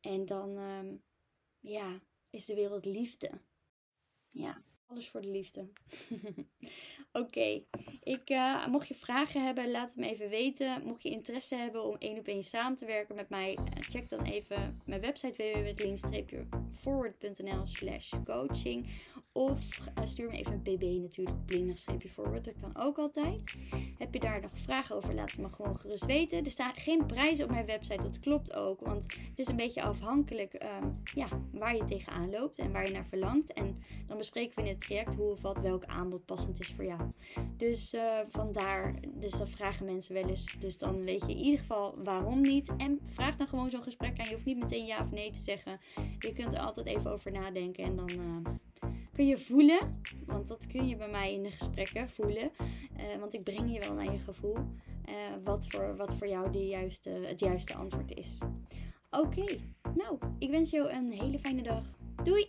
En 0.00 0.26
dan, 0.26 0.58
ehm, 0.58 0.96
ja, 1.60 2.00
is 2.30 2.44
de 2.44 2.54
wereld 2.54 2.84
liefde. 2.84 3.30
Ja. 4.30 4.62
Alles 4.88 5.08
voor 5.08 5.20
de 5.20 5.28
liefde. 5.30 5.68
Oké, 7.12 7.62
ik 8.02 8.30
uh, 8.30 8.66
mocht 8.66 8.88
je 8.88 8.94
vragen 8.94 9.44
hebben, 9.44 9.70
laat 9.70 9.88
het 9.88 9.96
me 9.96 10.08
even 10.08 10.28
weten. 10.28 10.82
Mocht 10.84 11.02
je 11.02 11.10
interesse 11.10 11.54
hebben 11.54 11.84
om 11.84 11.96
één 11.98 12.18
op 12.18 12.26
één 12.26 12.42
samen 12.42 12.78
te 12.78 12.86
werken 12.86 13.14
met 13.14 13.28
mij, 13.28 13.58
uh, 13.60 13.66
check 13.78 14.08
dan 14.08 14.22
even 14.22 14.80
mijn 14.84 15.00
website 15.00 15.52
www.lean-forward.nl 15.52 17.66
slash 17.66 18.12
coaching. 18.24 18.86
Of 19.32 19.78
uh, 19.78 19.84
stuur 20.04 20.30
me 20.30 20.36
even 20.36 20.52
een 20.52 20.62
pb 20.62 20.82
natuurlijk 20.82 21.36
op 21.36 21.50
lean-forward, 21.50 22.44
dat 22.44 22.54
kan 22.60 22.76
ook 22.76 22.98
altijd. 22.98 23.42
Heb 23.98 24.14
je 24.14 24.20
daar 24.20 24.40
nog 24.40 24.50
vragen 24.54 24.96
over, 24.96 25.14
laat 25.14 25.30
het 25.30 25.40
me 25.40 25.48
gewoon 25.48 25.78
gerust 25.78 26.06
weten. 26.06 26.44
Er 26.44 26.50
staan 26.50 26.74
geen 26.74 27.06
prijzen 27.06 27.44
op 27.44 27.50
mijn 27.50 27.66
website, 27.66 28.02
dat 28.02 28.20
klopt 28.20 28.54
ook. 28.54 28.80
Want 28.80 29.04
het 29.04 29.38
is 29.38 29.48
een 29.48 29.56
beetje 29.56 29.82
afhankelijk 29.82 30.62
um, 30.62 30.90
ja, 31.14 31.28
waar 31.52 31.76
je 31.76 31.84
tegenaan 31.84 32.30
loopt 32.30 32.58
en 32.58 32.72
waar 32.72 32.86
je 32.86 32.92
naar 32.92 33.06
verlangt. 33.06 33.52
En 33.52 33.82
dan 34.06 34.18
bespreken 34.18 34.54
we 34.54 34.62
in 34.62 34.68
het 34.68 34.80
traject 34.80 35.14
hoe 35.14 35.30
of 35.30 35.40
wat 35.40 35.60
welk 35.60 35.84
aanbod 35.84 36.24
passend 36.24 36.60
is 36.60 36.68
voor 36.68 36.84
jou. 36.84 36.97
Dus 37.56 37.94
uh, 37.94 38.18
vandaar, 38.28 38.94
dus 39.14 39.32
dat 39.32 39.48
vragen 39.48 39.84
mensen 39.84 40.14
wel 40.14 40.28
eens. 40.28 40.56
Dus 40.58 40.78
dan 40.78 41.04
weet 41.04 41.20
je 41.20 41.32
in 41.32 41.38
ieder 41.38 41.58
geval 41.58 41.94
waarom 42.02 42.40
niet. 42.40 42.70
En 42.76 43.00
vraag 43.02 43.36
dan 43.36 43.48
gewoon 43.48 43.70
zo'n 43.70 43.82
gesprek 43.82 44.18
aan. 44.18 44.24
Je 44.24 44.32
hoeft 44.32 44.44
niet 44.44 44.58
meteen 44.58 44.86
ja 44.86 45.02
of 45.02 45.10
nee 45.10 45.30
te 45.30 45.38
zeggen. 45.38 45.78
Je 46.18 46.32
kunt 46.34 46.54
er 46.54 46.60
altijd 46.60 46.86
even 46.86 47.10
over 47.10 47.32
nadenken 47.32 47.84
en 47.84 47.96
dan 47.96 48.10
uh, 48.10 48.90
kun 49.12 49.26
je 49.26 49.38
voelen. 49.38 49.78
Want 50.26 50.48
dat 50.48 50.66
kun 50.66 50.88
je 50.88 50.96
bij 50.96 51.10
mij 51.10 51.32
in 51.32 51.42
de 51.42 51.50
gesprekken 51.50 52.10
voelen. 52.10 52.50
Uh, 52.96 53.20
want 53.20 53.34
ik 53.34 53.44
breng 53.44 53.72
je 53.72 53.80
wel 53.80 53.94
naar 53.94 54.12
je 54.12 54.18
gevoel. 54.18 54.56
wat, 55.44 55.66
voor, 55.68 55.96
wat 55.96 56.14
voor 56.14 56.28
jou 56.28 56.50
de 56.50 56.66
juiste, 56.66 57.10
het 57.10 57.40
juiste 57.40 57.74
antwoord 57.74 58.14
is. 58.14 58.38
Oké, 59.10 59.44
nou, 59.94 60.18
ik 60.38 60.50
wens 60.50 60.70
jou 60.70 60.90
een 60.90 61.12
hele 61.12 61.38
fijne 61.38 61.62
dag. 61.62 61.84
Doei! 62.22 62.48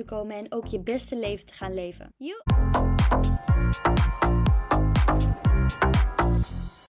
te 0.00 0.14
komen 0.14 0.36
en 0.36 0.52
ook 0.52 0.66
je 0.66 0.80
beste 0.80 1.18
leven 1.18 1.46
te 1.46 1.54
gaan 1.54 1.74
leven. 1.74 2.14